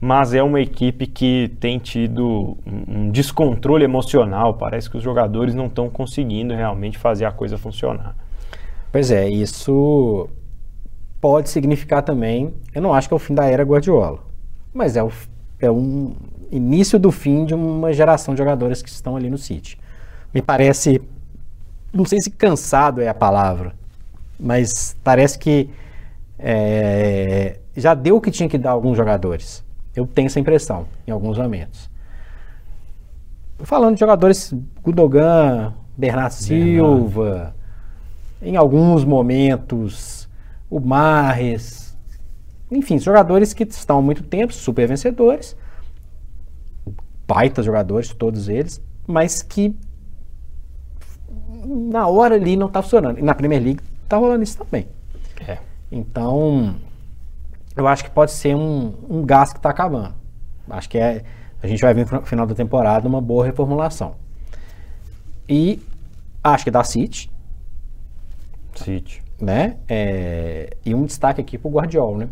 mas 0.00 0.32
é 0.32 0.42
uma 0.42 0.60
equipe 0.60 1.06
que 1.06 1.52
tem 1.60 1.78
tido 1.78 2.56
um 2.66 3.10
descontrole 3.10 3.84
emocional. 3.84 4.54
Parece 4.54 4.88
que 4.88 4.96
os 4.96 5.02
jogadores 5.02 5.54
não 5.54 5.66
estão 5.66 5.90
conseguindo 5.90 6.54
realmente 6.54 6.96
fazer 6.96 7.26
a 7.26 7.30
coisa 7.32 7.58
funcionar. 7.58 8.16
Pois 8.92 9.10
é, 9.10 9.28
isso 9.28 10.28
pode 11.20 11.48
significar 11.48 12.02
também. 12.02 12.54
Eu 12.74 12.82
não 12.82 12.92
acho 12.92 13.08
que 13.08 13.14
é 13.14 13.16
o 13.16 13.20
fim 13.20 13.34
da 13.34 13.44
era 13.46 13.62
Guardiola, 13.62 14.20
mas 14.72 14.96
é, 14.96 15.02
o, 15.02 15.12
é 15.60 15.70
um 15.70 16.14
início 16.50 16.98
do 16.98 17.12
fim 17.12 17.44
de 17.44 17.54
uma 17.54 17.92
geração 17.92 18.34
de 18.34 18.38
jogadores 18.38 18.82
que 18.82 18.88
estão 18.88 19.16
ali 19.16 19.30
no 19.30 19.38
City. 19.38 19.78
Me 20.34 20.42
parece, 20.42 21.00
não 21.92 22.04
sei 22.04 22.20
se 22.20 22.30
cansado 22.30 23.00
é 23.00 23.08
a 23.08 23.14
palavra, 23.14 23.74
mas 24.38 24.96
parece 25.04 25.38
que 25.38 25.70
é, 26.38 27.58
já 27.76 27.94
deu 27.94 28.16
o 28.16 28.20
que 28.20 28.30
tinha 28.30 28.48
que 28.48 28.58
dar 28.58 28.70
a 28.70 28.72
alguns 28.72 28.96
jogadores. 28.96 29.62
Eu 29.94 30.06
tenho 30.06 30.26
essa 30.26 30.40
impressão 30.40 30.86
em 31.06 31.10
alguns 31.10 31.38
momentos. 31.38 31.90
Falando 33.60 33.94
de 33.94 34.00
jogadores, 34.00 34.54
Gudogan, 34.82 35.74
Bernardo 35.96 36.32
Silva, 36.32 37.54
em 38.42 38.56
alguns 38.56 39.04
momentos, 39.04 40.28
o 40.68 40.80
Marres, 40.80 41.96
enfim, 42.70 42.98
jogadores 42.98 43.52
que 43.52 43.64
estão 43.64 43.98
há 43.98 44.02
muito 44.02 44.22
tempo, 44.22 44.52
super 44.52 44.86
vencedores, 44.86 45.56
baitas 47.26 47.64
jogadores, 47.64 48.12
todos 48.12 48.48
eles, 48.48 48.82
mas 49.06 49.42
que 49.42 49.76
na 51.66 52.06
hora 52.08 52.34
ali 52.34 52.56
não 52.56 52.66
está 52.66 52.82
funcionando. 52.82 53.18
E 53.18 53.22
na 53.22 53.34
Premier 53.34 53.62
League 53.62 53.80
está 54.02 54.16
rolando 54.16 54.42
isso 54.42 54.58
também. 54.58 54.88
É. 55.46 55.58
Então, 55.90 56.76
eu 57.76 57.86
acho 57.86 58.04
que 58.04 58.10
pode 58.10 58.32
ser 58.32 58.54
um, 58.54 58.94
um 59.08 59.24
gás 59.24 59.52
que 59.52 59.58
está 59.58 59.70
acabando. 59.70 60.14
Acho 60.68 60.88
que 60.88 60.98
é, 60.98 61.24
a 61.62 61.66
gente 61.66 61.80
vai 61.80 61.92
ver 61.92 62.10
no 62.10 62.22
final 62.22 62.46
da 62.46 62.54
temporada 62.54 63.06
uma 63.08 63.20
boa 63.20 63.44
reformulação. 63.44 64.14
E 65.48 65.80
acho 66.42 66.64
que 66.64 66.70
da 66.70 66.84
City. 66.84 67.29
City. 68.74 69.22
Né? 69.40 69.78
É, 69.88 70.76
e 70.84 70.94
um 70.94 71.06
destaque 71.06 71.40
aqui 71.40 71.56
para 71.56 71.68
o 71.68 71.72
Guardiola, 71.72 72.18
né? 72.18 72.28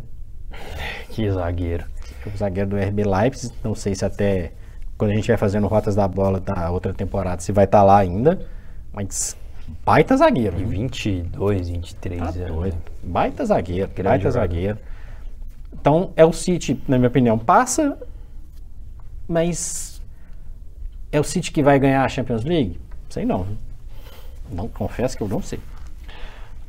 Que 1.10 1.30
zagueiro. 1.30 1.84
O 2.26 2.36
zagueiro 2.36 2.70
do 2.70 2.76
RB 2.76 3.04
Leipzig, 3.04 3.54
não 3.64 3.74
sei 3.74 3.94
se 3.94 4.04
até 4.04 4.52
quando 4.96 5.12
a 5.12 5.14
gente 5.14 5.28
vai 5.28 5.36
fazendo 5.36 5.66
rotas 5.66 5.94
da 5.94 6.06
bola 6.06 6.40
da 6.40 6.70
outra 6.70 6.92
temporada 6.92 7.40
se 7.40 7.52
vai 7.52 7.64
estar 7.64 7.78
tá 7.78 7.84
lá 7.84 7.98
ainda, 7.98 8.46
mas 8.92 9.36
baita 9.84 10.16
zagueiro. 10.16 10.56
De 10.56 10.64
22, 10.64 11.68
23 11.68 12.20
tá 12.20 12.28
anos. 12.28 12.74
Baita 13.02 13.44
zagueiro, 13.44 13.90
baita 14.02 14.30
zagueiro. 14.30 14.78
Então, 15.72 16.12
é 16.16 16.24
o 16.24 16.32
City, 16.32 16.82
na 16.88 16.98
minha 16.98 17.08
opinião, 17.08 17.38
passa, 17.38 17.96
mas 19.26 20.02
é 21.12 21.20
o 21.20 21.24
City 21.24 21.52
que 21.52 21.62
vai 21.62 21.78
ganhar 21.78 22.04
a 22.04 22.08
Champions 22.08 22.44
League? 22.44 22.80
Sei 23.08 23.24
não. 23.24 23.46
Não 24.50 24.68
confesso 24.68 25.16
que 25.16 25.22
eu 25.22 25.28
não 25.28 25.42
sei. 25.42 25.60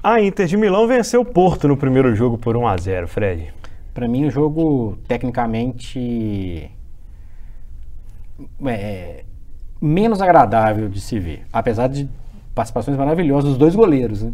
A 0.02 0.22
Inter 0.22 0.48
de 0.48 0.56
Milão 0.56 0.88
venceu 0.88 1.20
o 1.20 1.26
Porto 1.26 1.68
no 1.68 1.76
primeiro 1.76 2.16
jogo 2.16 2.38
por 2.38 2.56
1 2.56 2.66
a 2.66 2.78
0, 2.78 3.08
Fred. 3.10 3.54
Para 3.94 4.08
mim, 4.08 4.26
o 4.26 4.32
jogo 4.32 4.98
tecnicamente 5.10 6.72
é, 8.66 9.26
menos 9.82 10.22
agradável 10.22 10.88
de 10.88 11.02
se 11.02 11.20
ver, 11.20 11.46
apesar 11.52 11.88
de 11.88 12.10
participações 12.56 12.96
maravilhosas 12.96 13.50
dos 13.50 13.58
dois 13.58 13.76
goleiros. 13.76 14.24
Né? 14.24 14.32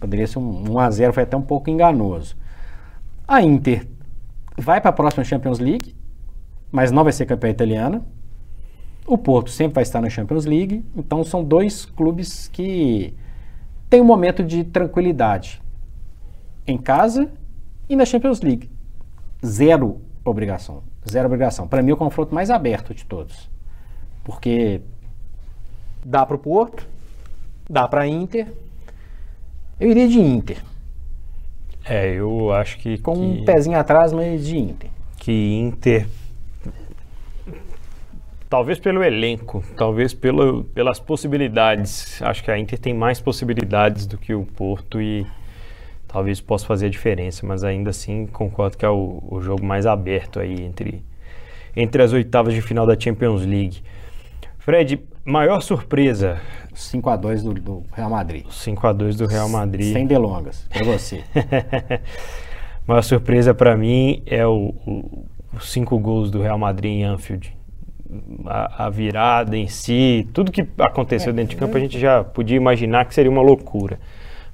Poderia 0.00 0.26
ser 0.26 0.40
um 0.40 0.72
1 0.72 0.78
a 0.80 0.90
0, 0.90 1.12
foi 1.12 1.22
até 1.22 1.36
um 1.36 1.42
pouco 1.42 1.70
enganoso. 1.70 2.36
A 3.28 3.40
Inter 3.40 3.86
vai 4.58 4.80
para 4.80 4.90
a 4.90 4.92
próxima 4.92 5.22
Champions 5.22 5.60
League, 5.60 5.94
mas 6.72 6.90
não 6.90 7.04
vai 7.04 7.12
ser 7.12 7.26
campeã 7.26 7.48
italiana. 7.48 8.04
O 9.06 9.16
Porto 9.16 9.50
sempre 9.50 9.74
vai 9.74 9.82
estar 9.84 10.00
na 10.00 10.10
Champions 10.10 10.46
League, 10.46 10.84
então 10.96 11.22
são 11.22 11.44
dois 11.44 11.84
clubes 11.84 12.48
que 12.48 13.14
têm 13.88 14.00
um 14.00 14.04
momento 14.04 14.42
de 14.42 14.64
tranquilidade 14.64 15.62
em 16.66 16.76
casa 16.76 17.30
e 17.88 17.96
na 17.96 18.04
Champions 18.04 18.40
League. 18.40 18.70
Zero 19.44 20.00
obrigação, 20.24 20.82
zero 21.08 21.26
obrigação. 21.26 21.68
Para 21.68 21.82
mim, 21.82 21.90
é 21.90 21.94
o 21.94 21.96
confronto 21.96 22.34
mais 22.34 22.50
aberto 22.50 22.94
de 22.94 23.04
todos, 23.04 23.48
porque 24.24 24.80
dá 26.04 26.24
para 26.26 26.36
o 26.36 26.38
Porto, 26.38 26.86
dá 27.68 27.86
para 27.86 28.02
a 28.02 28.08
Inter. 28.08 28.52
Eu 29.78 29.90
iria 29.90 30.08
de 30.08 30.18
Inter. 30.18 30.62
É, 31.84 32.14
eu 32.14 32.52
acho 32.52 32.78
que. 32.78 32.98
Com 32.98 33.14
que, 33.14 33.20
um 33.20 33.44
pezinho 33.44 33.78
atrás, 33.78 34.12
mas 34.12 34.44
de 34.44 34.58
Inter. 34.58 34.90
Que 35.18 35.60
Inter. 35.60 36.08
Talvez 38.48 38.78
pelo 38.78 39.02
elenco, 39.02 39.62
talvez 39.76 40.14
pelo, 40.14 40.64
pelas 40.64 41.00
possibilidades. 41.00 42.22
Acho 42.22 42.44
que 42.44 42.50
a 42.50 42.58
Inter 42.58 42.78
tem 42.78 42.94
mais 42.94 43.20
possibilidades 43.20 44.06
do 44.06 44.16
que 44.16 44.34
o 44.34 44.44
Porto 44.44 45.00
e 45.00 45.26
talvez 46.06 46.40
possa 46.40 46.64
fazer 46.64 46.86
a 46.86 46.88
diferença, 46.90 47.44
mas 47.44 47.64
ainda 47.64 47.90
assim 47.90 48.26
concordo 48.26 48.76
que 48.76 48.84
é 48.84 48.88
o, 48.88 49.22
o 49.28 49.40
jogo 49.40 49.64
mais 49.64 49.84
aberto 49.84 50.38
aí 50.38 50.62
entre, 50.62 51.02
entre 51.74 52.02
as 52.02 52.12
oitavas 52.12 52.54
de 52.54 52.62
final 52.62 52.86
da 52.86 52.98
Champions 52.98 53.44
League. 53.44 53.82
Fred, 54.58 55.00
maior 55.24 55.60
surpresa 55.60 56.40
5 56.74 57.10
a 57.10 57.16
2 57.16 57.42
do, 57.42 57.54
do 57.54 57.84
Real 57.92 58.10
Madrid. 58.10 58.46
5 58.48 58.86
a 58.86 58.92
2 58.92 59.16
do 59.16 59.26
Real 59.26 59.48
Madrid. 59.48 59.92
Sem 59.92 60.06
delongas, 60.06 60.66
para 60.72 60.84
você. 60.84 61.24
Uma 62.86 63.02
surpresa 63.02 63.52
para 63.52 63.76
mim 63.76 64.22
é 64.26 64.46
o, 64.46 64.72
os 65.52 65.72
cinco 65.72 65.98
gols 65.98 66.30
do 66.30 66.40
Real 66.40 66.56
Madrid 66.56 66.92
em 66.92 67.04
Anfield. 67.04 67.56
A, 68.44 68.86
a 68.86 68.90
virada 68.90 69.56
em 69.56 69.68
si, 69.68 70.28
tudo 70.32 70.52
que 70.52 70.66
aconteceu 70.78 71.30
é, 71.30 71.32
dentro 71.32 71.50
de 71.50 71.56
campo, 71.56 71.76
a 71.76 71.80
gente 71.80 71.98
já 71.98 72.22
podia 72.22 72.56
imaginar 72.56 73.04
que 73.04 73.14
seria 73.14 73.30
uma 73.30 73.42
loucura. 73.42 73.98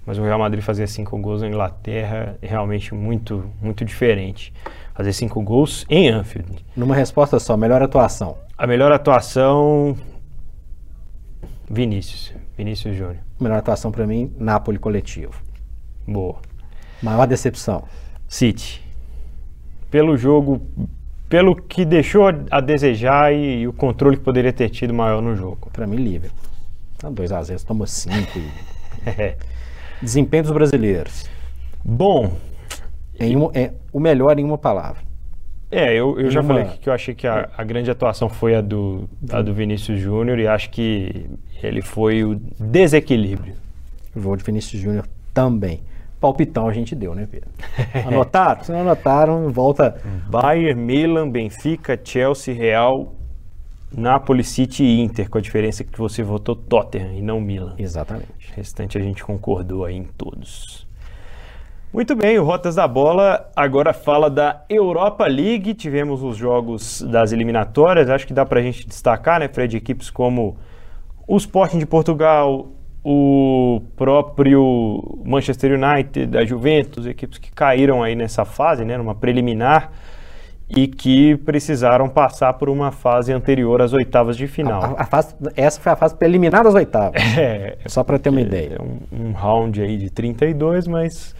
Mas 0.05 0.19
o 0.19 0.23
Real 0.23 0.39
Madrid 0.39 0.63
fazer 0.63 0.87
cinco 0.89 1.17
gols 1.19 1.43
na 1.43 1.49
Inglaterra 1.49 2.37
é 2.43 2.47
realmente 2.47 2.95
muito, 2.95 3.45
muito 3.61 3.85
diferente. 3.85 4.53
Fazer 4.95 5.13
cinco 5.13 5.41
gols 5.43 5.87
em 5.89 6.09
Anfield. 6.09 6.65
Numa 6.77 6.95
resposta 6.95 7.39
só, 7.39 7.57
melhor 7.57 7.83
atuação. 7.83 8.37
A 8.59 8.67
melhor 8.67 8.91
atuação 8.91 9.97
Vinícius. 11.71 12.35
Vinícius 12.57 12.97
Júnior. 12.97 13.19
Melhor 13.41 13.59
atuação 13.59 13.91
para 13.91 14.07
mim, 14.07 14.33
Napoli 14.39 14.79
coletivo. 14.79 15.33
Boa. 16.07 16.37
Maior 17.03 17.27
decepção. 17.27 17.85
City. 18.29 18.83
Pelo 19.91 20.17
jogo, 20.17 20.61
pelo 21.33 21.57
que 21.57 21.87
deixou 21.87 22.25
a 22.51 22.61
desejar 22.61 23.33
e, 23.33 23.61
e 23.61 23.67
o 23.67 23.73
controle 23.73 24.19
que 24.19 24.23
poderia 24.23 24.53
ter 24.53 24.69
tido 24.69 24.93
maior 24.93 25.23
no 25.23 25.35
jogo. 25.35 25.71
Para 25.73 25.87
mim, 25.87 25.97
Liverpool. 25.97 26.51
Tá 26.99 27.09
2 27.09 27.33
a 27.33 27.43
0 27.43 27.61
tomou 27.67 27.87
5. 27.87 28.39
é. 29.07 29.37
Desempenho 30.03 30.43
dos 30.43 30.53
brasileiros. 30.53 31.25
Bom. 31.83 32.37
Em 33.19 33.35
um, 33.35 33.51
é, 33.55 33.73
o 33.91 33.99
melhor 33.99 34.39
em 34.39 34.45
uma 34.45 34.59
palavra. 34.59 35.01
É, 35.71 35.95
eu, 35.95 36.21
eu 36.21 36.31
já 36.31 36.43
uma... 36.43 36.49
falei 36.49 36.77
que 36.79 36.91
eu 36.91 36.93
achei 36.93 37.15
que 37.15 37.27
a, 37.27 37.49
a, 37.57 37.65
grande 37.65 37.91
atuação 37.91 38.29
foi 38.29 38.55
a 38.55 38.61
do, 38.61 39.09
a 39.31 39.41
do 39.41 39.55
Vinícius 39.55 39.99
Júnior 39.99 40.39
e 40.39 40.47
acho 40.47 40.69
que 40.69 41.31
ele 41.63 41.81
foi 41.81 42.25
o 42.25 42.39
desequilíbrio. 42.61 43.55
Vou 44.15 44.37
de 44.37 44.45
Vinícius 44.45 44.83
Júnior 44.83 45.07
também. 45.33 45.81
Palpitão 46.23 46.69
a 46.69 46.73
gente 46.73 46.95
deu, 46.95 47.17
né, 47.17 47.27
Pedro? 47.29 47.51
Anotaram? 48.07 48.63
Se 48.63 48.71
não 48.71 48.83
anotaram, 48.83 49.51
volta. 49.51 50.01
Bayern, 50.31 50.81
Milan, 50.81 51.29
Benfica, 51.29 51.99
Chelsea, 52.03 52.55
Real, 52.55 53.13
Napoli, 53.93 54.45
City 54.45 54.85
e 54.85 55.01
Inter, 55.01 55.29
com 55.29 55.39
a 55.39 55.41
diferença 55.41 55.83
que 55.83 55.99
você 55.99 56.23
votou 56.23 56.55
Tottenham 56.55 57.13
e 57.15 57.21
não 57.21 57.41
Milan. 57.41 57.75
Exatamente. 57.77 58.53
O 58.53 58.55
restante 58.55 58.97
a 58.97 59.01
gente 59.01 59.25
concordou 59.25 59.85
aí 59.85 59.97
em 59.97 60.05
todos. 60.05 60.87
Muito 61.93 62.15
bem, 62.15 62.39
o 62.39 62.45
Rotas 62.45 62.77
da 62.77 62.87
Bola 62.87 63.51
agora 63.55 63.93
fala 63.93 64.31
da 64.31 64.65
Europa 64.71 65.27
League. 65.27 65.75
Tivemos 65.75 66.23
os 66.23 66.37
jogos 66.37 67.03
das 67.03 67.33
eliminatórias, 67.33 68.09
acho 68.09 68.27
que 68.27 68.33
dá 68.33 68.47
para 68.47 68.61
a 68.61 68.63
gente 68.63 68.87
destacar, 68.87 69.41
né, 69.41 69.49
Fred? 69.49 69.77
Equipes 69.77 70.09
como 70.09 70.57
o 71.27 71.37
Sporting 71.37 71.79
de 71.79 71.87
Portugal, 71.87 72.69
o 73.05 73.83
próprio 73.97 75.21
Manchester 75.25 75.73
United, 75.73 76.37
a 76.37 76.45
Juventus, 76.45 77.07
equipes 77.07 77.39
que 77.39 77.51
caíram 77.51 78.03
aí 78.03 78.15
nessa 78.15 78.45
fase, 78.45 78.85
né, 78.85 78.97
numa 78.97 79.15
preliminar. 79.15 79.91
e 80.75 80.87
que 80.87 81.37
precisaram 81.39 82.09
passar 82.09 82.55
por 82.55 82.71
uma 82.71 82.91
fase 82.91 83.31
anterior 83.31 83.83
às 83.83 83.93
oitavas 83.93 84.39
de 84.39 84.47
final. 84.47 84.83
A, 84.97 85.03
a 85.03 85.05
fase, 85.05 85.35
essa 85.55 85.79
foi 85.79 85.93
a 85.93 85.97
fase 85.97 86.17
preliminar 86.17 86.65
das 86.65 86.75
oitavas. 86.75 87.21
É, 87.39 87.77
Só 87.87 88.03
para 88.03 88.19
ter 88.19 88.31
uma 88.31 88.41
ideia. 88.41 88.79
É 88.79 88.83
um, 88.83 89.27
um, 89.27 89.33
round 89.33 89.83
aí 89.83 89.99
de 89.99 90.09
32, 90.09 90.87
mas 90.87 91.35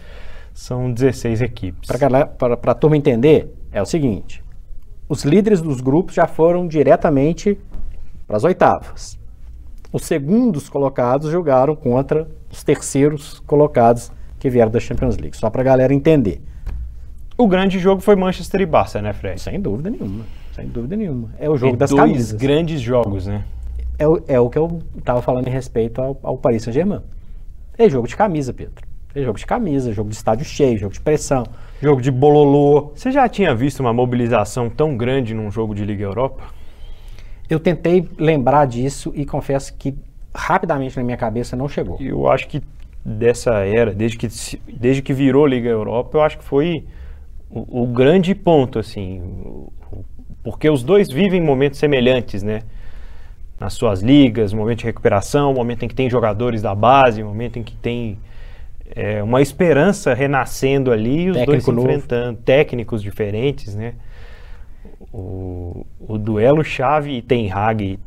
são 0.53 0.91
16 0.91 1.41
equipes. 1.41 1.89
Para 1.89 2.71
a 2.71 2.75
turma 2.75 2.95
entender, 2.95 3.51
é 3.71 3.81
o 3.81 3.85
seguinte: 3.85 4.43
os 5.09 5.23
líderes 5.23 5.61
dos 5.61 5.81
grupos 5.81 6.13
já 6.13 6.27
foram 6.27 6.67
diretamente 6.67 7.57
para 8.27 8.37
as 8.37 8.43
oitavas. 8.43 9.17
Os 9.93 10.05
segundos 10.05 10.67
colocados 10.69 11.29
jogaram 11.29 11.75
contra 11.75 12.27
os 12.51 12.63
terceiros 12.63 13.39
colocados 13.45 14.11
que 14.39 14.49
vieram 14.49 14.71
da 14.71 14.79
Champions 14.79 15.17
League. 15.17 15.37
Só 15.37 15.51
para 15.51 15.61
a 15.61 15.63
galera 15.63 15.93
entender. 15.93 16.41
O 17.37 17.47
grande 17.47 17.77
jogo 17.77 18.01
foi 18.01 18.15
Manchester 18.15 18.61
e 18.61 18.65
Barça, 18.65 19.03
né, 19.03 19.13
Fred? 19.13 19.39
Sem 19.39 19.61
dúvida 19.61 19.91
nenhuma. 19.91 20.25
Sem 20.55 20.67
dúvida 20.67 20.95
nenhuma. 20.95 21.29
É 21.39 21.47
o 21.47 21.55
jogo 21.55 21.75
e 21.75 21.77
das 21.77 21.91
dois 21.91 22.01
camisas. 22.01 22.39
grandes 22.39 22.81
jogos, 22.81 23.27
né? 23.27 23.45
É 23.99 24.07
o, 24.07 24.19
é 24.27 24.39
o 24.39 24.49
que 24.49 24.57
eu 24.57 24.81
estava 24.97 25.21
falando 25.21 25.47
em 25.47 25.51
respeito 25.51 26.01
ao, 26.01 26.19
ao 26.23 26.37
Paris 26.39 26.63
Saint-Germain. 26.63 27.01
É 27.77 27.87
jogo 27.87 28.07
de 28.07 28.15
camisa, 28.15 28.51
Pedro. 28.51 28.83
É 29.13 29.21
jogo 29.21 29.37
de 29.37 29.45
camisa, 29.45 29.93
jogo 29.93 30.09
de 30.09 30.15
estádio 30.15 30.43
cheio, 30.43 30.75
jogo 30.75 30.93
de 30.93 31.01
pressão, 31.01 31.43
jogo 31.79 32.01
de 32.01 32.09
bololô. 32.09 32.91
Você 32.95 33.11
já 33.11 33.29
tinha 33.29 33.53
visto 33.53 33.79
uma 33.79 33.93
mobilização 33.93 34.71
tão 34.71 34.97
grande 34.97 35.35
num 35.35 35.51
jogo 35.51 35.75
de 35.75 35.85
Liga 35.85 36.03
Europa? 36.03 36.45
Eu 37.49 37.59
tentei 37.59 38.07
lembrar 38.17 38.65
disso 38.65 39.11
e 39.15 39.25
confesso 39.25 39.73
que 39.77 39.95
rapidamente 40.33 40.97
na 40.97 41.03
minha 41.03 41.17
cabeça 41.17 41.55
não 41.55 41.67
chegou. 41.67 41.97
Eu 41.99 42.27
acho 42.27 42.47
que 42.47 42.61
dessa 43.05 43.59
era, 43.65 43.93
desde 43.93 44.17
que, 44.17 44.27
desde 44.73 45.01
que 45.01 45.13
virou 45.13 45.45
Liga 45.45 45.69
Europa, 45.69 46.17
eu 46.17 46.21
acho 46.21 46.37
que 46.37 46.43
foi 46.43 46.85
o, 47.49 47.83
o 47.83 47.87
grande 47.87 48.33
ponto, 48.33 48.79
assim, 48.79 49.21
porque 50.43 50.69
os 50.69 50.83
dois 50.83 51.11
vivem 51.11 51.41
momentos 51.41 51.79
semelhantes, 51.79 52.41
né? 52.43 52.61
Nas 53.59 53.73
suas 53.73 54.01
ligas, 54.01 54.53
momento 54.53 54.79
de 54.79 54.85
recuperação, 54.85 55.53
momento 55.53 55.83
em 55.85 55.87
que 55.87 55.95
tem 55.95 56.09
jogadores 56.09 56.61
da 56.61 56.73
base, 56.73 57.23
momento 57.23 57.59
em 57.59 57.63
que 57.63 57.75
tem 57.75 58.17
é, 58.95 59.21
uma 59.21 59.41
esperança 59.41 60.13
renascendo 60.13 60.91
ali, 60.91 61.29
os 61.29 61.37
Técnico 61.37 61.51
dois 61.51 61.63
se 61.63 61.71
novo. 61.71 61.87
enfrentando, 61.87 62.39
técnicos 62.39 63.01
diferentes, 63.01 63.75
né? 63.75 63.93
O, 65.13 65.85
o 65.99 66.17
duelo 66.17 66.63
Chave 66.63 67.11
e 67.11 67.21
Ten 67.21 67.51
Hag, 67.51 67.99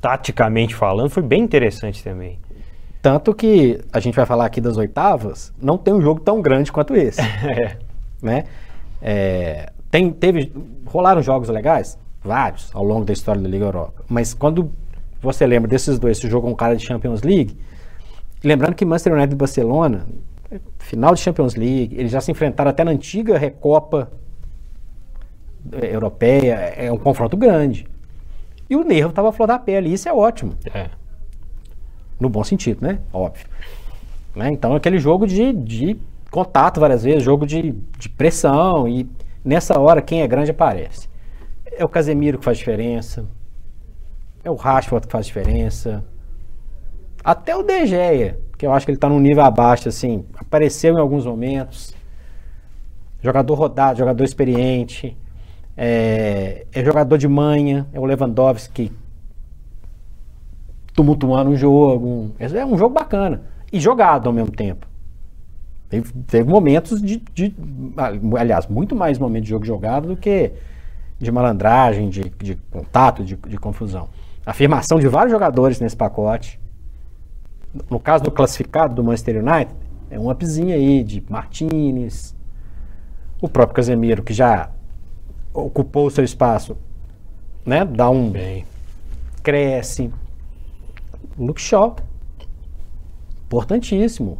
taticamente 0.00 0.74
falando, 0.74 1.08
foi 1.08 1.22
bem 1.22 1.42
interessante 1.42 2.02
também. 2.02 2.38
Tanto 3.00 3.34
que 3.34 3.80
a 3.92 4.00
gente 4.00 4.14
vai 4.14 4.26
falar 4.26 4.46
aqui 4.46 4.60
das 4.60 4.76
oitavas, 4.76 5.52
não 5.60 5.78
tem 5.78 5.94
um 5.94 6.00
jogo 6.00 6.20
tão 6.20 6.42
grande 6.42 6.70
quanto 6.70 6.94
esse. 6.94 7.20
é. 7.20 7.78
Né? 8.22 8.44
É, 9.00 9.72
tem, 9.90 10.12
teve, 10.12 10.52
rolaram 10.86 11.20
jogos 11.20 11.48
legais? 11.48 11.98
Vários, 12.22 12.70
ao 12.72 12.84
longo 12.84 13.04
da 13.04 13.12
história 13.12 13.42
da 13.42 13.48
Liga 13.48 13.64
Europa. 13.64 14.04
Mas 14.08 14.32
quando 14.32 14.70
você 15.20 15.44
lembra 15.44 15.68
desses 15.68 15.98
dois, 15.98 16.18
esse 16.18 16.30
jogo 16.30 16.46
com 16.48 16.54
cara 16.54 16.76
de 16.76 16.86
Champions 16.86 17.22
League, 17.22 17.58
lembrando 18.44 18.76
que 18.76 18.84
Manchester 18.84 19.14
United 19.14 19.34
e 19.34 19.36
Barcelona, 19.36 20.06
final 20.78 21.14
de 21.14 21.20
Champions 21.20 21.56
League, 21.56 21.96
eles 21.98 22.12
já 22.12 22.20
se 22.20 22.30
enfrentaram 22.30 22.70
até 22.70 22.84
na 22.84 22.92
antiga 22.92 23.36
Recopa 23.36 24.10
Europeia, 25.70 26.54
é 26.76 26.90
um 26.90 26.98
confronto 26.98 27.36
grande. 27.36 27.86
E 28.68 28.76
o 28.76 28.84
nervo 28.84 29.10
estava 29.10 29.28
a 29.28 29.32
flor 29.32 29.46
da 29.46 29.58
pele, 29.58 29.92
isso 29.92 30.08
é 30.08 30.12
ótimo. 30.12 30.54
É. 30.72 30.88
No 32.18 32.28
bom 32.28 32.42
sentido, 32.42 32.82
né? 32.82 33.00
Óbvio. 33.12 33.46
Né? 34.34 34.48
Então, 34.50 34.74
aquele 34.74 34.98
jogo 34.98 35.26
de, 35.26 35.52
de 35.52 35.98
contato 36.30 36.80
várias 36.80 37.04
vezes, 37.04 37.22
jogo 37.22 37.46
de, 37.46 37.72
de 37.98 38.08
pressão 38.08 38.88
e 38.88 39.08
nessa 39.44 39.78
hora 39.78 40.00
quem 40.00 40.22
é 40.22 40.26
grande 40.26 40.50
aparece. 40.50 41.08
É 41.70 41.84
o 41.84 41.88
Casemiro 41.88 42.38
que 42.38 42.44
faz 42.44 42.58
diferença, 42.58 43.26
é 44.44 44.50
o 44.50 44.54
Rashford 44.54 45.06
que 45.06 45.12
faz 45.12 45.26
diferença, 45.26 46.04
até 47.24 47.54
o 47.54 47.62
De 47.62 47.86
Gea, 47.86 48.38
que 48.58 48.66
eu 48.66 48.72
acho 48.72 48.84
que 48.84 48.90
ele 48.90 48.96
está 48.96 49.08
num 49.08 49.20
nível 49.20 49.44
abaixo, 49.44 49.88
assim, 49.88 50.24
apareceu 50.34 50.94
em 50.94 51.00
alguns 51.00 51.24
momentos, 51.24 51.94
jogador 53.22 53.54
rodado, 53.54 53.98
jogador 53.98 54.24
experiente, 54.24 55.16
é, 55.76 56.66
é 56.72 56.84
jogador 56.84 57.16
de 57.16 57.28
manha, 57.28 57.86
é 57.92 57.98
o 57.98 58.04
Lewandowski 58.04 58.92
tumultuando 60.94 61.50
um 61.50 61.56
jogo, 61.56 62.32
é 62.38 62.64
um 62.64 62.76
jogo 62.76 62.94
bacana 62.94 63.42
e 63.72 63.80
jogado 63.80 64.26
ao 64.26 64.32
mesmo 64.32 64.50
tempo. 64.50 64.86
Teve, 65.88 66.12
teve 66.26 66.48
momentos 66.48 67.02
de, 67.02 67.22
de, 67.34 67.54
Aliás, 68.38 68.66
muito 68.66 68.94
mais 68.94 69.18
momentos 69.18 69.44
de 69.46 69.50
jogo 69.50 69.64
jogado 69.64 70.08
do 70.08 70.16
que 70.16 70.52
de 71.18 71.30
malandragem, 71.30 72.08
de, 72.08 72.30
de 72.30 72.56
contato, 72.70 73.24
de, 73.24 73.36
de 73.36 73.56
confusão. 73.56 74.08
Afirmação 74.44 74.98
de 74.98 75.06
vários 75.06 75.30
jogadores 75.30 75.80
nesse 75.80 75.96
pacote. 75.96 76.60
No 77.88 78.00
caso 78.00 78.24
do 78.24 78.30
classificado 78.30 78.94
do 78.94 79.04
Manchester 79.04 79.36
United, 79.36 79.74
é 80.10 80.18
um 80.18 80.30
upzinho 80.30 80.74
aí 80.74 81.02
de 81.02 81.24
Martinez, 81.28 82.34
o 83.40 83.48
próprio 83.48 83.76
Casemiro, 83.76 84.22
que 84.22 84.32
já 84.32 84.70
ocupou 85.52 86.06
o 86.06 86.10
seu 86.10 86.24
espaço, 86.24 86.76
né? 87.64 87.84
Dá 87.84 88.10
um. 88.10 88.30
Bem. 88.30 88.64
Cresce. 89.42 90.10
Luke 91.38 91.60
Shaw. 91.60 91.96
Importantíssimo 93.46 94.38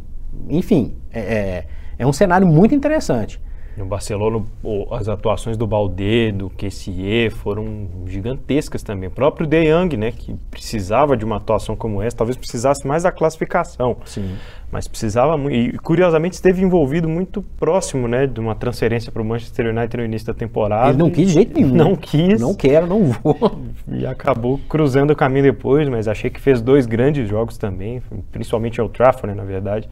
enfim, 0.49 0.95
é, 1.11 1.19
é, 1.19 1.65
é 1.99 2.07
um 2.07 2.13
cenário 2.13 2.47
muito 2.47 2.75
interessante. 2.75 3.41
No 3.75 3.85
Barcelona, 3.85 4.45
as 4.91 5.09
atuações 5.09 5.57
do 5.57 5.65
Balde, 5.65 6.31
do 6.31 6.47
Kessier 6.49 7.31
foram 7.31 7.87
gigantescas 8.05 8.83
também. 8.83 9.09
O 9.09 9.11
próprio 9.11 9.47
De 9.47 9.63
Jong, 9.65 9.97
né, 9.97 10.11
que 10.11 10.35
precisava 10.51 11.17
de 11.17 11.25
uma 11.25 11.37
atuação 11.37 11.75
como 11.75 11.99
essa, 11.99 12.17
talvez 12.17 12.37
precisasse 12.37 12.85
mais 12.85 13.01
da 13.01 13.11
classificação. 13.11 13.97
Sim. 14.05 14.35
Mas 14.71 14.87
precisava 14.87 15.35
muito. 15.37 15.55
E 15.55 15.77
curiosamente 15.79 16.35
esteve 16.35 16.61
envolvido 16.61 17.09
muito 17.09 17.41
próximo, 17.41 18.07
né, 18.07 18.27
de 18.27 18.39
uma 18.39 18.53
transferência 18.53 19.11
para 19.11 19.21
o 19.23 19.25
Manchester 19.25 19.75
United 19.75 19.97
no 19.97 20.05
início 20.05 20.27
da 20.27 20.33
temporada. 20.35 20.89
Ele 20.89 20.97
não 20.99 21.09
quis 21.09 21.27
de 21.27 21.33
jeito 21.33 21.59
nenhum. 21.59 21.75
Não 21.75 21.95
quis. 21.95 22.39
Não 22.39 22.53
quero, 22.53 22.85
não 22.85 23.05
vou. 23.05 23.33
E 23.91 24.05
acabou 24.05 24.59
cruzando 24.69 25.11
o 25.11 25.15
caminho 25.15 25.43
depois, 25.43 25.89
mas 25.89 26.07
achei 26.07 26.29
que 26.29 26.39
fez 26.39 26.61
dois 26.61 26.85
grandes 26.85 27.27
jogos 27.27 27.57
também, 27.57 28.01
principalmente 28.31 28.79
ao 28.79 28.87
Trafford, 28.87 29.27
né, 29.27 29.33
na 29.35 29.43
verdade 29.43 29.89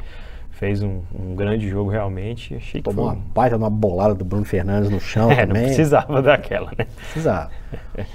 fez 0.62 0.84
um, 0.84 1.02
um, 1.20 1.36
grande 1.36 1.68
jogo 1.68 1.90
realmente. 1.90 2.54
Achei 2.54 2.84
Tomou 2.84 3.06
uma 3.06 3.16
baita 3.16 3.58
uma 3.58 3.68
bolada 3.68 4.14
do 4.14 4.24
Bruno 4.24 4.46
Fernandes 4.46 4.92
no 4.92 5.00
chão 5.00 5.32
é, 5.34 5.48
também. 5.48 5.64
Não 5.64 5.70
precisava 5.70 6.22
daquela, 6.22 6.72
né? 6.78 6.86
Precisava. 6.96 7.50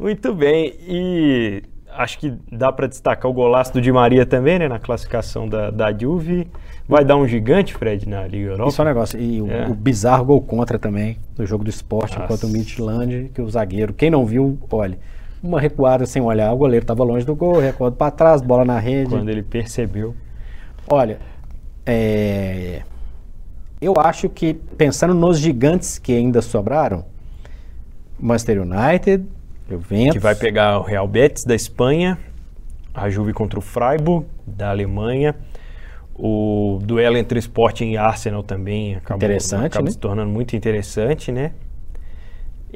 Muito 0.00 0.34
bem. 0.34 0.74
E 0.88 1.62
acho 1.90 2.18
que 2.18 2.32
dá 2.50 2.72
para 2.72 2.86
destacar 2.86 3.30
o 3.30 3.34
golaço 3.34 3.74
do 3.74 3.80
Di 3.82 3.92
Maria 3.92 4.24
também, 4.24 4.58
né? 4.58 4.68
Na 4.68 4.78
classificação 4.78 5.46
da, 5.46 5.70
da 5.70 5.92
Juve. 5.92 6.48
Vai 6.88 7.04
dar 7.04 7.16
um 7.16 7.28
gigante, 7.28 7.74
Fred, 7.74 8.08
na 8.08 8.26
Liga 8.26 8.52
Europa. 8.52 8.70
Isso 8.70 8.80
é 8.80 8.84
um 8.84 8.88
negócio. 8.88 9.20
E 9.20 9.42
o, 9.42 9.50
é. 9.50 9.68
o 9.68 9.74
bizarro 9.74 10.24
gol 10.24 10.40
contra 10.40 10.78
também, 10.78 11.18
no 11.36 11.44
jogo 11.44 11.62
do 11.62 11.68
esporte 11.68 12.16
contra 12.26 12.46
o 12.46 12.48
Midland, 12.48 13.30
que 13.34 13.42
o 13.42 13.50
zagueiro, 13.50 13.92
quem 13.92 14.10
não 14.10 14.24
viu, 14.24 14.58
olha, 14.70 14.98
uma 15.42 15.60
recuada 15.60 16.06
sem 16.06 16.22
olhar, 16.22 16.50
o 16.54 16.56
goleiro 16.56 16.84
estava 16.84 17.04
longe 17.04 17.26
do 17.26 17.34
gol, 17.34 17.58
recuado 17.58 17.96
para 17.96 18.10
trás, 18.10 18.40
bola 18.40 18.64
na 18.64 18.78
rede. 18.78 19.10
Quando 19.10 19.28
ele 19.28 19.42
percebeu. 19.42 20.14
Olha, 20.86 21.18
é, 21.86 22.82
eu 23.80 23.94
acho 23.98 24.28
que, 24.28 24.54
pensando 24.54 25.14
nos 25.14 25.38
gigantes 25.38 25.98
que 25.98 26.12
ainda 26.12 26.40
sobraram, 26.40 27.04
Manchester 28.18 28.62
United, 28.62 29.26
Juventus... 29.68 30.12
Que 30.12 30.18
vai 30.18 30.34
pegar 30.34 30.78
o 30.78 30.82
Real 30.82 31.06
Betis 31.06 31.44
da 31.44 31.54
Espanha, 31.54 32.18
a 32.94 33.10
Juve 33.10 33.32
contra 33.32 33.58
o 33.58 33.62
Freiburg 33.62 34.26
da 34.46 34.70
Alemanha, 34.70 35.34
o 36.14 36.78
duelo 36.82 37.16
entre 37.16 37.38
Sporting 37.40 37.90
e 37.90 37.96
Arsenal 37.96 38.42
também 38.42 38.94
acabou, 38.94 39.16
interessante, 39.16 39.66
acaba 39.66 39.86
né? 39.86 39.90
se 39.90 39.98
tornando 39.98 40.30
muito 40.30 40.54
interessante, 40.54 41.32
né? 41.32 41.52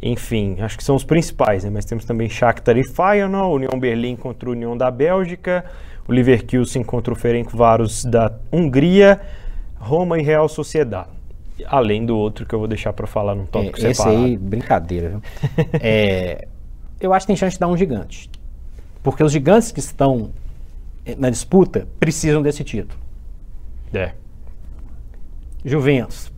Enfim, 0.02 0.56
acho 0.60 0.76
que 0.76 0.84
são 0.84 0.96
os 0.96 1.04
principais, 1.04 1.64
né? 1.64 1.70
Mas 1.70 1.84
temos 1.84 2.04
também 2.04 2.28
Shakhtar 2.28 2.76
e 2.76 2.84
Feyenoord, 2.84 3.64
União 3.64 3.78
Berlim 3.78 4.16
contra 4.16 4.48
a 4.48 4.52
União 4.52 4.76
da 4.76 4.90
Bélgica, 4.90 5.64
o 6.08 6.12
Leverkusen 6.12 6.82
contra 6.82 7.12
o 7.12 7.16
Ferencváros 7.16 8.04
da 8.04 8.32
Hungria, 8.50 9.20
Roma 9.78 10.18
e 10.18 10.22
Real 10.22 10.48
Sociedade. 10.48 11.10
Além 11.66 12.06
do 12.06 12.16
outro 12.16 12.46
que 12.46 12.54
eu 12.54 12.58
vou 12.58 12.66
deixar 12.66 12.92
para 12.94 13.06
falar 13.06 13.34
num 13.34 13.44
tópico 13.44 13.78
é, 13.78 13.92
separado. 13.92 14.16
Esse 14.16 14.24
aí, 14.26 14.36
brincadeira. 14.36 15.10
Viu? 15.10 15.22
é, 15.80 16.48
eu 16.98 17.12
acho 17.12 17.26
que 17.26 17.28
tem 17.28 17.36
chance 17.36 17.56
de 17.56 17.60
dar 17.60 17.68
um 17.68 17.76
gigante. 17.76 18.30
Porque 19.02 19.22
os 19.22 19.30
gigantes 19.30 19.70
que 19.70 19.80
estão 19.80 20.30
eh, 21.04 21.14
na 21.16 21.30
disputa 21.30 21.86
precisam 22.00 22.42
desse 22.42 22.64
título. 22.64 22.98
É. 23.92 24.12
Juventus, 25.64 26.32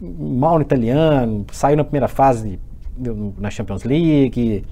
mal 0.00 0.56
no 0.56 0.62
italiano, 0.62 1.46
saiu 1.52 1.76
na 1.76 1.84
primeira 1.84 2.08
fase 2.08 2.58
na 3.38 3.50
Champions 3.50 3.84
League, 3.84 4.64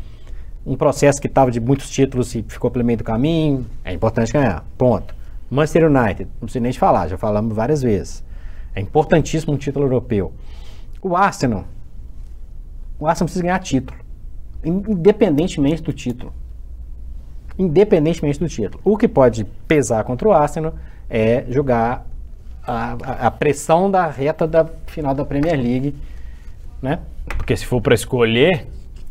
um 0.67 0.77
processo 0.77 1.21
que 1.21 1.27
estava 1.27 1.51
de 1.51 1.61
muitos 1.61 1.91
títulos 1.91 2.35
e 2.35 2.43
ficou 2.43 2.71
pelo 2.71 2.85
meio 2.85 2.99
do 2.99 3.05
caminho. 3.05 3.67
É 3.85 3.93
importante 3.93 4.33
ganhar. 4.33 4.65
Ponto. 4.79 5.15
Manchester 5.51 5.91
United, 5.91 6.25
não 6.25 6.41
precisa 6.41 6.63
nem 6.63 6.73
de 6.73 6.79
falar, 6.79 7.09
já 7.09 7.19
falamos 7.19 7.55
várias 7.55 7.83
vezes. 7.83 8.25
É 8.75 8.81
importantíssimo 8.81 9.53
um 9.53 9.57
título 9.57 9.85
europeu. 9.85 10.33
O 11.01 11.17
Arsenal, 11.17 11.65
O 12.99 13.07
Arsenal 13.07 13.27
precisa 13.27 13.43
ganhar 13.43 13.59
título, 13.59 13.99
independentemente 14.65 15.83
do 15.83 15.93
título. 15.93 16.33
Independentemente 17.59 18.39
do 18.39 18.49
título. 18.49 18.81
O 18.85 18.97
que 18.97 19.07
pode 19.07 19.45
pesar 19.69 20.03
contra 20.05 20.27
o 20.27 20.33
Arsenal 20.33 20.75
é 21.09 21.45
jogar 21.51 22.07
a, 22.67 22.97
a, 23.03 23.27
a 23.27 23.31
pressão 23.31 23.91
da 23.91 24.07
reta 24.07 24.47
da 24.47 24.65
final 24.87 25.15
da 25.15 25.25
Premier 25.25 25.57
League, 25.57 25.95
né? 26.81 27.01
Porque 27.37 27.57
se 27.57 27.67
for 27.67 27.81
para 27.81 27.95
escolher, 27.95 28.67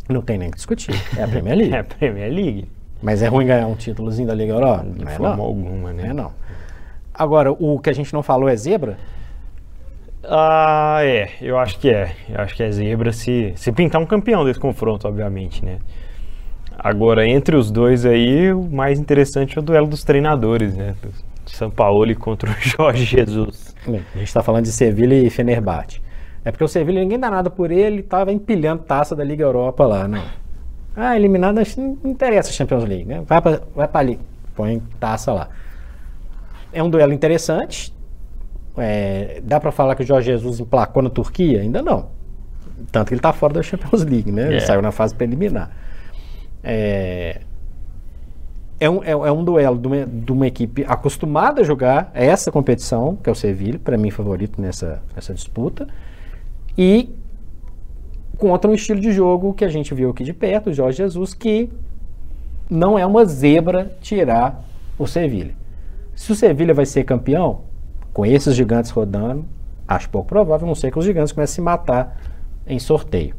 não 0.10 0.22
tem 0.22 0.38
nem 0.38 0.50
que 0.50 0.58
discutir. 0.58 0.94
É 1.18 1.24
a 1.24 1.28
Premier 1.28 1.58
League. 1.58 1.74
é 1.76 1.80
a 1.80 1.84
Premier 1.84 2.32
League. 2.32 2.68
Mas 3.02 3.22
é 3.22 3.28
ruim 3.28 3.46
ganhar 3.46 3.68
um 3.68 3.76
títulozinho 3.76 4.28
da 4.28 4.34
Liga 4.34 4.54
Europa? 4.54 4.86
De 4.86 5.04
não 5.04 5.12
é 5.12 5.16
forma 5.16 5.36
não. 5.36 5.44
alguma, 5.44 5.94
né? 5.94 6.04
Não 6.04 6.10
é 6.10 6.13
não. 6.13 6.32
Agora, 7.13 7.52
o 7.52 7.80
que 7.80 7.89
a 7.89 7.94
gente 7.94 8.13
não 8.13 8.24
falou 8.24 8.48
é 8.48 8.56
zebra? 8.56 8.98
Ah, 10.24 11.00
é. 11.04 11.30
Eu 11.42 11.58
acho 11.58 11.78
que 11.80 11.89
é. 11.89 12.16
Eu 12.30 12.39
acho 12.39 12.56
que 12.56 12.63
é 12.63 12.72
zebra 12.72 13.12
se, 13.12 13.54
se 13.56 13.72
pintar 13.72 14.02
um 14.02 14.06
campeão 14.06 14.46
desse 14.46 14.60
confronto, 14.60 15.08
obviamente, 15.08 15.63
né? 15.63 15.80
Agora, 16.78 17.28
entre 17.28 17.56
os 17.56 17.70
dois 17.70 18.06
aí, 18.06 18.52
o 18.52 18.63
mais 18.63 19.00
interessante 19.00 19.58
é 19.58 19.62
o 19.62 19.63
duelo 19.63 19.88
dos 19.88 20.04
treinadores, 20.04 20.76
né? 20.76 20.96
São 21.46 21.70
Paulo 21.70 22.16
contra 22.16 22.50
o 22.50 22.54
Jorge 22.60 23.06
Jesus. 23.06 23.76
Bem, 23.86 24.02
a 24.13 24.18
gente 24.18 24.28
está 24.28 24.42
falando 24.42 24.63
de 24.63 24.72
Sevilha 24.72 25.16
e 25.16 25.30
Fenerbahçe. 25.30 26.02
É 26.45 26.51
porque 26.51 26.63
o 26.63 26.67
Sevilha 26.67 27.01
ninguém 27.01 27.19
dá 27.19 27.29
nada 27.32 27.49
por 27.49 27.71
ele, 27.71 28.01
estava 28.01 28.32
empilhando 28.32 28.84
taça 28.84 29.15
da 29.15 29.23
Liga 29.23 29.43
Europa 29.43 29.86
lá, 29.86 30.08
não. 30.08 30.23
Ah, 30.95 31.15
eliminado, 31.15 31.56
não 31.77 31.97
interessa 32.12 32.49
a 32.49 32.53
Champions 32.53 32.84
League, 32.84 33.06
né? 33.06 33.23
Vai 33.25 33.41
para 33.41 33.62
vai 33.75 33.88
pra 33.88 33.99
ali, 33.99 34.19
põe 34.56 34.82
taça 34.99 35.32
lá. 35.34 35.49
É 36.71 36.84
um 36.84 36.89
duelo 36.89 37.13
interessante. 37.13 37.93
É, 38.77 39.41
dá 39.43 39.60
para 39.60 39.71
falar 39.71 39.95
que 39.95 40.03
o 40.03 40.06
Jorge 40.06 40.32
Jesus 40.32 40.60
emplacou 40.60 41.01
na 41.01 41.10
Turquia? 41.10 41.62
Ainda 41.62 41.82
não. 41.82 42.08
Tanto 42.91 43.08
que 43.08 43.13
ele 43.13 43.19
está 43.19 43.32
fora 43.32 43.53
da 43.53 43.62
Champions 43.63 44.03
League, 44.03 44.32
né? 44.32 44.47
Ele 44.47 44.56
É. 44.58 44.60
saiu 44.60 44.82
na 44.82 44.91
fase 44.91 45.15
preliminar. 45.15 45.71
É, 46.63 47.41
é 48.79 48.89
um, 48.89 49.03
é, 49.03 49.12
é 49.12 49.32
um 49.32 49.43
duelo 49.43 49.77
de 49.77 49.88
uma, 49.88 50.06
de 50.06 50.32
uma 50.32 50.47
equipe 50.47 50.84
acostumada 50.88 51.62
a 51.62 51.63
jogar 51.63 52.12
essa 52.13 52.51
competição, 52.51 53.15
que 53.15 53.29
é 53.29 53.32
o 53.32 53.36
Sevilha, 53.36 53.79
para 53.79 53.97
mim 53.97 54.10
favorito 54.12 54.60
nessa, 54.62 55.01
nessa 55.15 55.34
disputa, 55.34 55.88
e 56.78 57.10
contra 58.38 58.70
um 58.70 58.74
estilo 58.74 59.00
de 59.00 59.12
jogo 59.12 59.54
que 59.54 59.64
a 59.64 59.70
gente 59.70 59.94
viu 59.94 60.10
aqui 60.10 60.24
de 60.24 60.34
perto, 60.34 60.70
o 60.70 60.74
Jorge 60.74 60.98
Jesus, 60.98 61.34
que 61.34 61.70
não 62.70 62.98
é 62.98 63.06
uma 63.06 63.26
zebra 63.26 63.96
tirar 64.02 64.64
o 64.98 65.08
Sevilha. 65.08 65.56
Se 66.16 66.32
o 66.32 66.36
Sevilha 66.36 66.74
vai 66.74 66.86
ser 66.86 67.04
campeão, 67.04 67.62
com 68.14 68.26
esses 68.26 68.56
gigantes 68.56 68.92
rodando, 68.92 69.46
acho 69.88 70.10
pouco 70.10 70.28
provável, 70.28 70.66
a 70.66 70.68
não 70.68 70.76
ser 70.76 70.92
que 70.92 71.00
os 71.00 71.06
gigantes 71.06 71.32
comecem 71.32 71.54
a 71.54 71.56
se 71.56 71.62
matar 71.62 72.22
em 72.68 72.80
sorteio. 72.80 73.36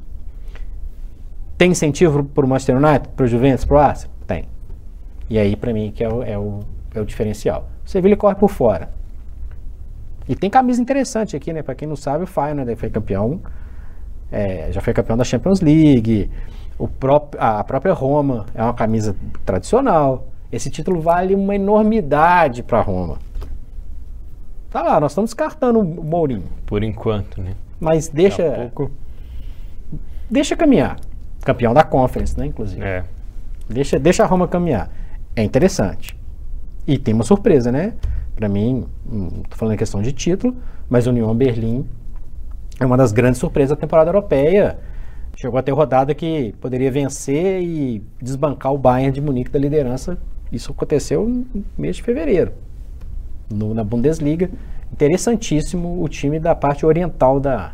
Tem 1.56 1.70
incentivo 1.70 2.24
para 2.24 2.44
o 2.44 2.48
Manchester 2.48 2.76
United, 2.76 3.08
para 3.14 3.24
o 3.24 3.28
Juventus, 3.28 3.64
para 3.64 3.76
o 3.76 3.78
Arsenal? 3.78 4.16
Tem. 4.26 4.44
E 5.30 5.38
aí, 5.38 5.54
para 5.54 5.72
mim, 5.72 5.92
que 5.94 6.02
é 6.02 6.08
o, 6.08 6.22
é, 6.22 6.36
o, 6.36 6.60
é 6.94 7.00
o 7.00 7.04
diferencial. 7.04 7.68
O 7.86 7.88
Sevilha 7.88 8.16
corre 8.16 8.34
por 8.34 8.50
fora. 8.50 8.90
E 10.28 10.34
tem 10.34 10.48
camisa 10.48 10.80
interessante 10.80 11.36
aqui, 11.36 11.52
né? 11.52 11.62
Para 11.62 11.74
quem 11.74 11.86
não 11.86 11.96
sabe, 11.96 12.24
o 12.24 12.26
Feyenoord 12.26 12.76
foi 12.76 12.90
campeão, 12.90 13.40
é, 14.32 14.72
já 14.72 14.80
foi 14.80 14.92
campeão 14.92 15.16
da 15.16 15.24
Champions 15.24 15.60
League. 15.60 16.30
O 16.78 16.88
próprio, 16.88 17.40
a 17.40 17.62
própria 17.62 17.92
Roma 17.92 18.46
é 18.54 18.62
uma 18.62 18.74
camisa 18.74 19.14
tradicional. 19.44 20.26
Esse 20.50 20.70
título 20.70 21.00
vale 21.00 21.34
uma 21.34 21.54
enormidade 21.54 22.62
para 22.62 22.80
Roma. 22.80 23.18
Tá 24.70 24.82
lá, 24.82 24.98
nós 24.98 25.12
estamos 25.12 25.30
descartando 25.30 25.78
o 25.78 25.84
Mourinho, 25.84 26.48
Por 26.66 26.82
enquanto, 26.82 27.40
né? 27.40 27.52
mas 27.78 28.08
deixa, 28.08 28.72
deixa 30.28 30.56
caminhar. 30.56 30.98
Campeão 31.44 31.72
da 31.72 31.84
Conference, 31.84 32.36
né, 32.36 32.46
inclusive. 32.46 32.82
É. 32.82 33.04
Deixa, 33.68 33.98
deixa 33.98 34.24
a 34.24 34.26
Roma 34.26 34.48
caminhar. 34.48 34.90
É 35.36 35.44
interessante. 35.44 36.18
E 36.86 36.98
tem 36.98 37.14
uma 37.14 37.22
surpresa, 37.24 37.70
né? 37.70 37.92
Para 38.34 38.48
mim, 38.48 38.84
não 39.06 39.28
tô 39.48 39.56
falando 39.56 39.74
em 39.74 39.78
questão 39.78 40.02
de 40.02 40.12
título, 40.12 40.56
mas 40.88 41.06
União 41.06 41.34
Berlim 41.34 41.86
é 42.80 42.84
uma 42.84 42.96
das 42.96 43.12
grandes 43.12 43.38
surpresas 43.38 43.70
da 43.76 43.80
temporada 43.80 44.10
europeia. 44.10 44.78
Chegou 45.36 45.58
a 45.58 45.62
ter 45.62 45.72
rodada 45.72 46.14
que 46.14 46.54
poderia 46.60 46.90
vencer 46.90 47.62
e 47.62 48.02
desbancar 48.20 48.72
o 48.72 48.78
Bayern 48.78 49.12
de 49.12 49.20
Munique 49.20 49.50
da 49.50 49.58
liderança. 49.58 50.18
Isso 50.50 50.72
aconteceu 50.72 51.26
no 51.28 51.64
mês 51.76 51.96
de 51.96 52.02
fevereiro, 52.02 52.52
no- 53.50 53.74
na 53.74 53.82
Bundesliga. 53.84 54.50
Interessantíssimo 54.92 56.02
o 56.02 56.08
time 56.08 56.38
da 56.38 56.54
parte 56.54 56.86
oriental 56.86 57.40
da 57.40 57.72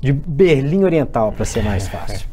de 0.00 0.12
Berlim 0.12 0.84
Oriental, 0.84 1.32
para 1.32 1.44
ser 1.46 1.62
mais 1.62 1.88
fácil. 1.88 2.28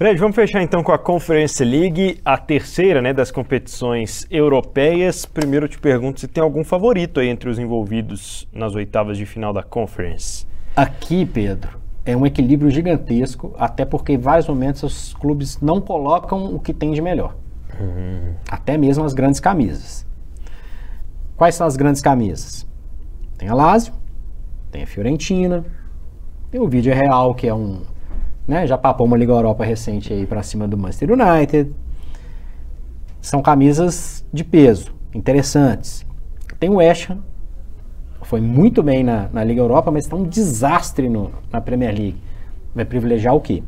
Fred, 0.00 0.18
vamos 0.18 0.34
fechar 0.34 0.62
então 0.62 0.82
com 0.82 0.92
a 0.92 0.98
Conference 0.98 1.62
League, 1.62 2.22
a 2.24 2.38
terceira 2.38 3.02
né, 3.02 3.12
das 3.12 3.30
competições 3.30 4.26
europeias. 4.30 5.26
Primeiro 5.26 5.66
eu 5.66 5.68
te 5.68 5.78
pergunto 5.78 6.20
se 6.20 6.26
tem 6.26 6.42
algum 6.42 6.64
favorito 6.64 7.20
aí 7.20 7.28
entre 7.28 7.50
os 7.50 7.58
envolvidos 7.58 8.48
nas 8.50 8.74
oitavas 8.74 9.18
de 9.18 9.26
final 9.26 9.52
da 9.52 9.62
Conference. 9.62 10.46
Aqui, 10.74 11.26
Pedro, 11.26 11.78
é 12.02 12.16
um 12.16 12.24
equilíbrio 12.24 12.70
gigantesco, 12.70 13.54
até 13.58 13.84
porque 13.84 14.14
em 14.14 14.16
vários 14.16 14.48
momentos 14.48 14.82
os 14.84 15.12
clubes 15.12 15.60
não 15.60 15.82
colocam 15.82 16.46
o 16.46 16.58
que 16.58 16.72
tem 16.72 16.92
de 16.92 17.02
melhor. 17.02 17.36
Até 18.50 18.78
mesmo 18.78 19.04
as 19.04 19.12
grandes 19.12 19.38
camisas. 19.38 20.06
Quais 21.36 21.56
são 21.56 21.66
as 21.66 21.76
grandes 21.76 22.00
camisas? 22.00 22.66
Tem 23.36 23.50
a 23.50 23.54
Lazio, 23.54 23.92
tem 24.72 24.82
a 24.82 24.86
Fiorentina, 24.86 25.62
tem 26.50 26.58
o 26.58 26.66
Vídeo 26.66 26.94
Real, 26.94 27.34
que 27.34 27.46
é 27.46 27.52
um. 27.52 27.82
Né, 28.46 28.66
já 28.66 28.76
papou 28.76 29.06
uma 29.06 29.16
Liga 29.16 29.32
Europa 29.32 29.64
recente 29.64 30.12
aí 30.12 30.26
pra 30.26 30.42
cima 30.42 30.66
do 30.66 30.76
Manchester 30.76 31.10
United. 31.12 31.72
São 33.20 33.42
camisas 33.42 34.24
de 34.32 34.42
peso, 34.42 34.92
interessantes. 35.14 36.04
Tem 36.58 36.68
o 36.70 36.76
West 36.76 37.10
Ham, 37.10 37.18
foi 38.22 38.40
muito 38.40 38.82
bem 38.82 39.04
na, 39.04 39.28
na 39.32 39.44
Liga 39.44 39.60
Europa, 39.60 39.90
mas 39.90 40.04
está 40.04 40.16
um 40.16 40.24
desastre 40.24 41.08
no- 41.08 41.30
na 41.52 41.60
Premier 41.60 41.94
League. 41.94 42.16
Vai 42.74 42.84
privilegiar 42.84 43.34
o 43.34 43.40
quê? 43.40 43.62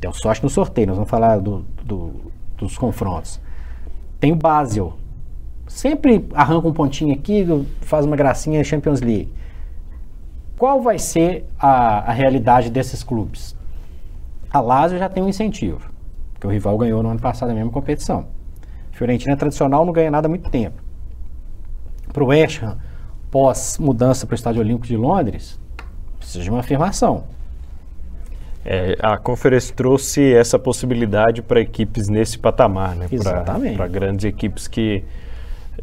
Tem 0.00 0.12
sorte 0.12 0.42
no 0.42 0.50
sorteio, 0.50 0.86
nós 0.88 0.96
vamos 0.96 1.10
falar 1.10 1.38
do- 1.38 1.64
do- 1.84 2.12
dos 2.58 2.76
confrontos. 2.76 3.40
Tem 4.20 4.32
o 4.32 4.36
Basel. 4.36 4.94
Sempre 5.66 6.26
arranca 6.34 6.68
um 6.68 6.72
pontinho 6.72 7.14
aqui, 7.14 7.46
faz 7.80 8.04
uma 8.04 8.16
gracinha 8.16 8.62
Champions 8.62 9.00
League. 9.00 9.32
Qual 10.56 10.80
vai 10.80 10.98
ser 10.98 11.46
a, 11.58 12.10
a 12.10 12.12
realidade 12.12 12.70
desses 12.70 13.02
clubes? 13.02 13.56
A 14.50 14.60
Lazio 14.60 14.98
já 14.98 15.08
tem 15.08 15.22
um 15.22 15.28
incentivo, 15.28 15.80
porque 16.32 16.46
o 16.46 16.50
rival 16.50 16.78
ganhou 16.78 17.02
no 17.02 17.10
ano 17.10 17.20
passado 17.20 17.50
a 17.50 17.54
mesma 17.54 17.70
competição. 17.70 18.26
Fiorentina 18.92 19.36
tradicional 19.36 19.84
não 19.84 19.92
ganha 19.92 20.10
nada 20.10 20.28
há 20.28 20.30
muito 20.30 20.48
tempo 20.48 20.84
para 22.14 22.22
o 22.22 22.28
West 22.28 22.62
Ham, 22.62 22.78
pós 23.30 23.76
mudança 23.76 24.24
para 24.24 24.34
o 24.34 24.36
Estádio 24.36 24.62
Olímpico 24.62 24.86
de 24.86 24.96
Londres, 24.96 25.58
precisa 26.16 26.44
de 26.44 26.48
uma 26.48 26.60
afirmação. 26.60 27.24
É, 28.64 28.96
a 29.02 29.18
Conference 29.18 29.72
trouxe 29.72 30.32
essa 30.32 30.58
possibilidade 30.58 31.42
para 31.42 31.60
equipes 31.60 32.08
nesse 32.08 32.38
patamar, 32.38 32.94
né? 32.94 33.08
Exatamente. 33.10 33.76
Para 33.76 33.88
grandes 33.88 34.24
equipes 34.24 34.68
que 34.68 35.04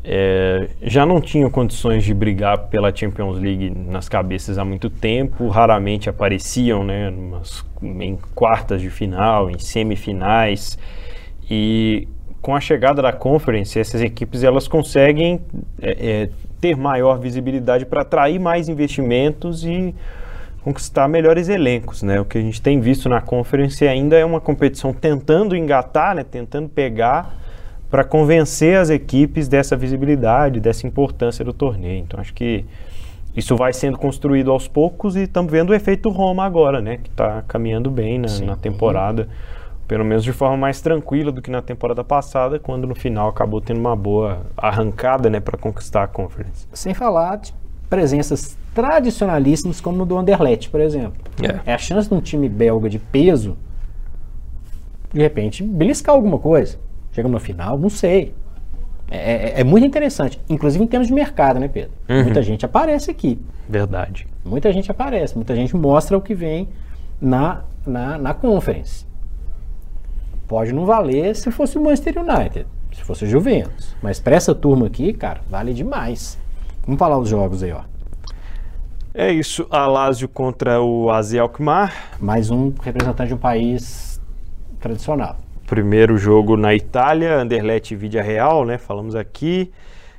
é, 0.04 0.70
já 0.82 1.06
não 1.06 1.22
tinham 1.22 1.50
condições 1.50 2.04
de 2.04 2.14
brigar 2.14 2.58
pela 2.70 2.96
Champions 2.96 3.40
League 3.40 3.70
nas 3.70 4.10
cabeças 4.10 4.58
há 4.58 4.66
muito 4.66 4.90
tempo, 4.90 5.48
raramente 5.48 6.10
apareciam 6.10 6.84
né, 6.84 7.14
em 7.82 8.18
quartas 8.34 8.82
de 8.82 8.90
final, 8.90 9.50
em 9.50 9.60
semifinais. 9.60 10.78
E 11.50 12.08
com 12.42 12.56
a 12.56 12.60
chegada 12.60 13.02
da 13.02 13.14
Conference, 13.14 13.78
essas 13.80 14.02
equipes 14.02 14.44
elas 14.44 14.68
conseguem 14.68 15.40
é, 15.80 15.92
é, 15.92 16.30
ter 16.60 16.76
maior 16.76 17.20
visibilidade 17.20 17.86
para 17.86 18.02
atrair 18.02 18.40
mais 18.40 18.68
investimentos 18.68 19.64
e 19.64 19.94
conquistar 20.64 21.08
melhores 21.08 21.50
elencos, 21.50 22.02
né? 22.02 22.20
O 22.20 22.26
que 22.26 22.38
a 22.38 22.42
gente 22.42 22.62
tem 22.62 22.80
visto 22.80 23.10
na 23.10 23.22
Conference 23.22 23.88
ainda 23.88 24.18
é 24.18 24.26
uma 24.26 24.40
competição 24.40 24.94
tentando 24.94 25.56
engatar, 25.56 26.16
né? 26.16 26.24
Tentando 26.24 26.70
pegar 26.70 27.41
para 27.92 28.06
convencer 28.06 28.78
as 28.78 28.90
equipes 28.90 29.50
dessa 29.50 29.76
visibilidade, 29.76 30.62
dessa 30.62 30.88
importância 30.88 31.44
do 31.44 31.52
torneio. 31.52 32.00
Então 32.00 32.22
acho 32.22 32.34
que 32.34 32.66
isso 33.36 33.56
vai 33.58 33.74
sendo 33.74 33.98
construído 33.98 34.50
aos 34.50 34.66
poucos 34.68 35.18
e 35.18 35.24
estamos 35.24 35.52
vendo 35.52 35.72
o 35.72 35.74
efeito 35.74 36.10
Roma 36.10 36.46
agora, 36.46 36.82
né? 36.82 36.98
Que 36.98 37.10
está 37.10 37.44
caminhando 37.46 37.92
bem 37.92 38.18
na, 38.18 38.28
na 38.40 38.56
temporada, 38.56 39.28
pelo 39.90 40.06
menos 40.06 40.24
de 40.24 40.32
forma 40.32 40.56
mais 40.56 40.80
tranquila 40.80 41.34
do 41.34 41.42
que 41.42 41.52
na 41.52 41.62
temporada 41.62 42.02
passada, 42.02 42.58
quando 42.58 42.88
no 42.88 42.96
final 42.96 43.28
acabou 43.28 43.60
tendo 43.60 43.82
uma 43.82 43.96
boa 43.96 44.46
arrancada, 44.56 45.30
né, 45.30 45.42
para 45.42 45.58
conquistar 45.58 46.04
a 46.04 46.08
Conference. 46.08 46.66
Sem 46.74 46.94
falar 46.94 47.38
de 47.38 47.54
presenças 47.90 48.58
tradicionalíssimas 48.74 49.82
como 49.82 49.98
no 49.98 50.06
do 50.06 50.18
Anderlecht, 50.18 50.70
por 50.70 50.80
exemplo. 50.80 51.22
É. 51.44 51.72
É 51.72 51.74
a 51.74 51.78
chance 51.78 52.08
de 52.08 52.16
um 52.16 52.22
time 52.22 52.48
belga 52.48 52.90
de 52.90 53.00
peso, 53.00 53.58
de 55.14 55.20
repente, 55.20 55.62
beliscar 55.62 56.16
alguma 56.16 56.40
coisa. 56.40 56.80
Chega 57.12 57.28
no 57.28 57.40
final, 57.40 57.78
não 57.78 57.90
sei. 57.90 58.34
É, 59.10 59.18
é, 59.18 59.60
é, 59.60 59.64
muito 59.64 59.86
interessante, 59.86 60.40
inclusive 60.48 60.82
em 60.82 60.88
termos 60.88 61.10
de 61.10 61.14
mercado, 61.14 61.60
né, 61.60 61.68
Pedro? 61.68 61.92
Uhum. 62.08 62.24
Muita 62.24 62.42
gente 62.42 62.66
aparece 62.66 63.12
aqui. 63.12 63.38
Verdade. 63.68 64.26
Muita 64.46 64.72
gente 64.72 64.90
aparece, 64.90 65.36
muita 65.36 65.54
gente 65.54 65.76
mostra 65.76 66.18
o 66.18 66.22
que 66.22 66.34
vem 66.34 66.70
na, 67.20 67.62
na, 67.86 68.18
na 68.18 68.34
conference. 68.34 69.06
Pode 70.48 70.72
não 70.72 70.86
valer 70.86 71.36
se 71.36 71.52
fosse 71.52 71.78
o 71.78 71.84
Manchester 71.84 72.16
United, 72.20 72.66
se 72.94 73.04
fosse 73.04 73.26
o 73.26 73.28
Juventus. 73.28 73.96
Mas 74.02 74.20
para 74.20 74.36
essa 74.36 74.56
turma 74.56 74.88
aqui, 74.88 75.12
cara, 75.12 75.42
vale 75.50 75.74
demais. 75.74 76.38
Vamos 76.86 76.98
falar 76.98 77.18
os 77.18 77.28
jogos 77.28 77.64
aí, 77.64 77.72
ó. 77.74 77.82
É 79.14 79.30
isso, 79.30 79.68
Alásio 79.70 80.30
contra 80.30 80.82
o 80.82 81.12
Azi 81.12 81.38
Alkmaar. 81.38 82.18
Mais 82.18 82.50
um 82.50 82.72
representante 82.82 83.28
de 83.28 83.34
um 83.34 83.38
país 83.38 84.22
tradicional. 84.80 85.36
Primeiro 85.72 86.18
jogo 86.18 86.58
na 86.58 86.76
Itália, 86.76 87.38
Anderlecht 87.38 87.94
e 87.94 87.96
Vidia 87.96 88.22
Real, 88.22 88.66
né? 88.66 88.78
Falamos 88.78 89.16
aqui. 89.16 89.72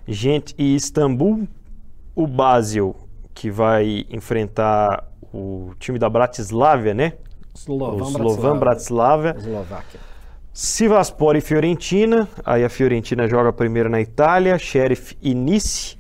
Gente 0.08 0.54
e 0.56 0.74
Istambul. 0.74 1.46
O 2.14 2.26
Basel, 2.26 2.96
que 3.34 3.50
vai 3.50 4.06
enfrentar 4.08 5.06
o 5.30 5.74
time 5.78 5.98
da 5.98 6.08
Bratislava, 6.08 6.94
né? 6.94 7.12
Slovan, 7.54 8.02
o 8.02 8.08
Slovan 8.08 8.58
Bratislava. 8.58 9.34
Eslováquia. 9.36 10.00
Sivaspor 10.54 11.36
e 11.36 11.42
Fiorentina. 11.42 12.26
Aí 12.46 12.64
a 12.64 12.70
Fiorentina 12.70 13.28
joga 13.28 13.52
primeiro 13.52 13.90
na 13.90 14.00
Itália. 14.00 14.58
Sheriff 14.58 15.18
e 15.20 15.34
Nice. 15.34 15.98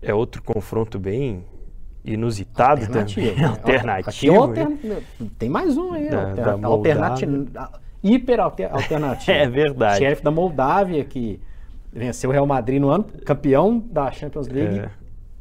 É 0.00 0.14
outro 0.14 0.40
confronto 0.44 0.96
bem 0.96 1.44
inusitado 2.04 2.82
alternativo, 2.82 3.26
também. 3.26 3.42
Né? 3.42 3.46
alternativo. 3.50 4.36
Altern... 4.36 4.78
Tem 5.40 5.48
mais 5.48 5.76
um 5.76 5.92
aí. 5.92 6.08
Da, 6.08 6.34
da 6.34 6.68
alternativo 6.68 7.48
hiper 8.04 8.38
alternativo. 8.44 9.32
é 9.32 9.48
verdade. 9.48 9.98
Sheriff 9.98 10.22
da 10.22 10.30
Moldávia, 10.30 11.02
que 11.04 11.40
venceu 11.92 12.30
o 12.30 12.32
Real 12.32 12.46
Madrid 12.46 12.80
no 12.80 12.90
ano, 12.90 13.04
campeão 13.24 13.82
da 13.90 14.10
Champions 14.10 14.48
League 14.48 14.80
É. 14.80 14.90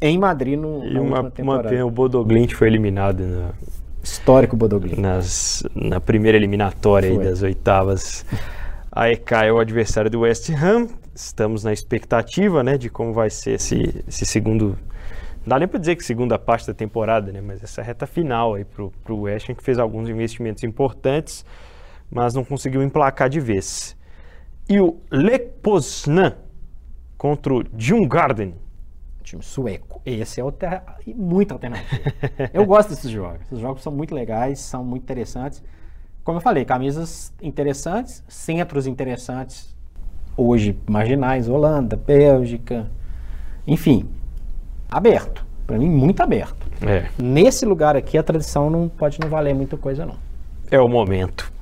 em 0.02 0.18
Madrid 0.18 0.58
no, 0.58 0.86
E 0.86 0.98
uma, 0.98 1.32
uma 1.40 1.84
o 1.86 1.92
Bodoglint 1.92 2.54
foi 2.54 2.68
eliminado 2.68 3.22
na, 3.24 3.50
Histórico 4.04 4.56
Bodoglin. 4.56 5.00
nas, 5.00 5.64
na 5.74 6.00
primeira 6.00 6.38
eliminatória 6.38 7.10
aí 7.10 7.18
das 7.18 7.42
oitavas. 7.42 8.26
A 8.92 9.10
EK 9.10 9.32
é 9.46 9.52
o 9.52 9.60
adversário 9.60 10.12
do 10.12 10.20
West 10.22 10.50
Ham. 10.52 10.88
Estamos 11.16 11.64
na 11.64 11.72
expectativa 11.74 12.62
né, 12.64 12.78
de 12.78 12.90
como 12.90 13.14
vai 13.14 13.30
ser 13.30 13.52
esse, 13.54 14.04
esse 14.08 14.26
segundo. 14.26 14.78
Não 15.46 15.50
dá 15.50 15.60
nem 15.60 15.68
para 15.68 15.80
dizer 15.80 15.96
que 15.96 16.04
segunda 16.04 16.38
parte 16.38 16.68
da 16.68 16.74
temporada, 16.74 17.32
né, 17.32 17.42
mas 17.42 17.64
essa 17.64 17.82
reta 17.82 18.06
final 18.06 18.54
aí 18.56 18.64
pro, 18.66 18.92
pro 19.04 19.22
West 19.22 19.50
Ham, 19.50 19.56
que 19.56 19.64
fez 19.64 19.80
alguns 19.80 20.10
investimentos 20.10 20.64
importantes, 20.64 21.46
mas 22.14 22.34
não 22.34 22.44
conseguiu 22.44 22.84
emplacar 22.84 23.30
de 23.30 23.40
vez. 23.40 23.96
E 24.70 24.80
o 24.80 24.98
Lech 25.12 25.46
Poznan 25.62 26.36
contra 27.18 27.54
o 27.54 27.64
Djurgården. 27.64 28.56
Time 29.24 29.42
sueco. 29.42 30.02
Esse 30.06 30.40
é 30.40 30.44
alter... 30.44 30.82
muito 31.16 31.54
alternativo. 31.54 32.02
Eu 32.54 32.66
gosto 32.66 32.90
desses 32.90 33.10
jogos. 33.10 33.42
Esses 33.42 33.60
jogos 33.60 33.82
são 33.82 33.92
muito 33.92 34.14
legais, 34.14 34.60
são 34.60 34.84
muito 34.84 35.04
interessantes. 35.04 35.64
Como 36.24 36.38
eu 36.38 36.42
falei, 36.42 36.64
camisas 36.64 37.34
interessantes, 37.42 38.24
centros 38.30 38.88
interessantes. 38.88 39.76
Hoje, 40.38 40.78
marginais, 40.90 41.50
Holanda, 41.50 41.98
Bélgica, 41.98 42.90
enfim, 43.68 44.10
aberto. 44.90 45.46
Para 45.68 45.78
mim, 45.78 45.90
muito 45.90 46.24
aberto. 46.24 46.66
É, 46.82 47.10
Nesse 47.22 47.66
lugar 47.66 47.98
aqui, 47.98 48.18
a 48.18 48.24
tradição 48.24 48.70
não 48.70 48.88
pode 48.88 49.20
não 49.20 49.28
valer 49.30 49.54
muita 49.54 49.76
coisa, 49.76 50.06
não. 50.06 50.16
é 50.72 50.80
o 50.80 50.88
momento. 50.88 51.53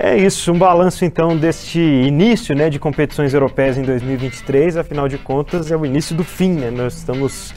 É 0.00 0.16
isso, 0.16 0.52
um 0.52 0.58
balanço 0.58 1.04
então 1.04 1.36
deste 1.36 1.80
início 1.80 2.54
né, 2.54 2.70
de 2.70 2.78
competições 2.78 3.34
europeias 3.34 3.76
em 3.76 3.82
2023. 3.82 4.76
Afinal 4.76 5.08
de 5.08 5.18
contas, 5.18 5.72
é 5.72 5.76
o 5.76 5.84
início 5.84 6.14
do 6.14 6.22
fim, 6.22 6.52
né? 6.52 6.70
Nós 6.70 6.98
estamos 6.98 7.52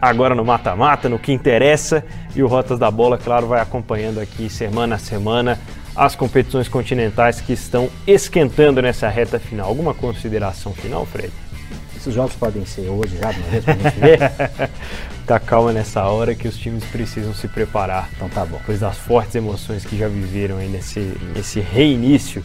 agora 0.00 0.32
no 0.32 0.44
mata-mata, 0.44 1.08
no 1.08 1.18
que 1.18 1.32
interessa, 1.32 2.04
e 2.36 2.42
o 2.42 2.46
Rotas 2.46 2.78
da 2.78 2.88
Bola, 2.88 3.18
claro, 3.18 3.48
vai 3.48 3.60
acompanhando 3.60 4.20
aqui 4.20 4.48
semana 4.48 4.94
a 4.94 4.98
semana 4.98 5.58
as 5.96 6.14
competições 6.14 6.68
continentais 6.68 7.40
que 7.40 7.54
estão 7.54 7.88
esquentando 8.06 8.80
nessa 8.80 9.08
reta 9.08 9.40
final. 9.40 9.66
Alguma 9.66 9.92
consideração 9.92 10.72
final, 10.72 11.04
Fred? 11.04 11.32
Esses 12.06 12.14
jogos 12.14 12.36
podem 12.36 12.64
ser 12.64 12.88
hoje 12.88 13.18
já, 13.20 13.32
de 13.32 13.40
uma 13.40 13.48
vez, 13.48 13.64
pra 13.64 13.74
gente 13.74 13.98
ver. 13.98 14.20
Tá 15.26 15.40
calma 15.40 15.72
nessa 15.72 16.04
hora 16.04 16.36
que 16.36 16.46
os 16.46 16.56
times 16.56 16.84
precisam 16.84 17.34
se 17.34 17.48
preparar. 17.48 18.08
Então 18.14 18.28
tá 18.28 18.46
bom. 18.46 18.58
depois 18.58 18.78
das 18.78 18.96
fortes 18.96 19.34
emoções 19.34 19.84
que 19.84 19.98
já 19.98 20.06
viveram 20.06 20.58
aí 20.58 20.68
nesse, 20.68 21.00
nesse 21.34 21.58
reinício 21.58 22.44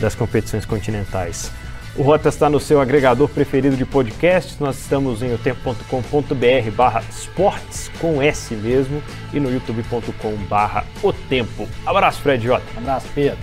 das 0.00 0.14
competições 0.14 0.64
continentais. 0.64 1.52
O 1.94 2.02
Rota 2.02 2.30
está 2.30 2.48
no 2.48 2.58
seu 2.58 2.80
agregador 2.80 3.28
preferido 3.28 3.76
de 3.76 3.84
podcasts. 3.84 4.58
Nós 4.58 4.78
estamos 4.78 5.22
em 5.22 5.34
otempo.com.br 5.34 6.70
barra 6.74 7.02
esportes 7.10 7.90
com 8.00 8.22
S 8.22 8.54
mesmo 8.54 9.02
e 9.30 9.38
no 9.38 9.52
youtube.com 9.52 10.34
barra 10.48 10.86
o 11.02 11.12
tempo. 11.12 11.68
Abraço, 11.84 12.22
Fred 12.22 12.46
Jota. 12.46 12.64
Abraço, 12.78 13.08
Pedro. 13.14 13.36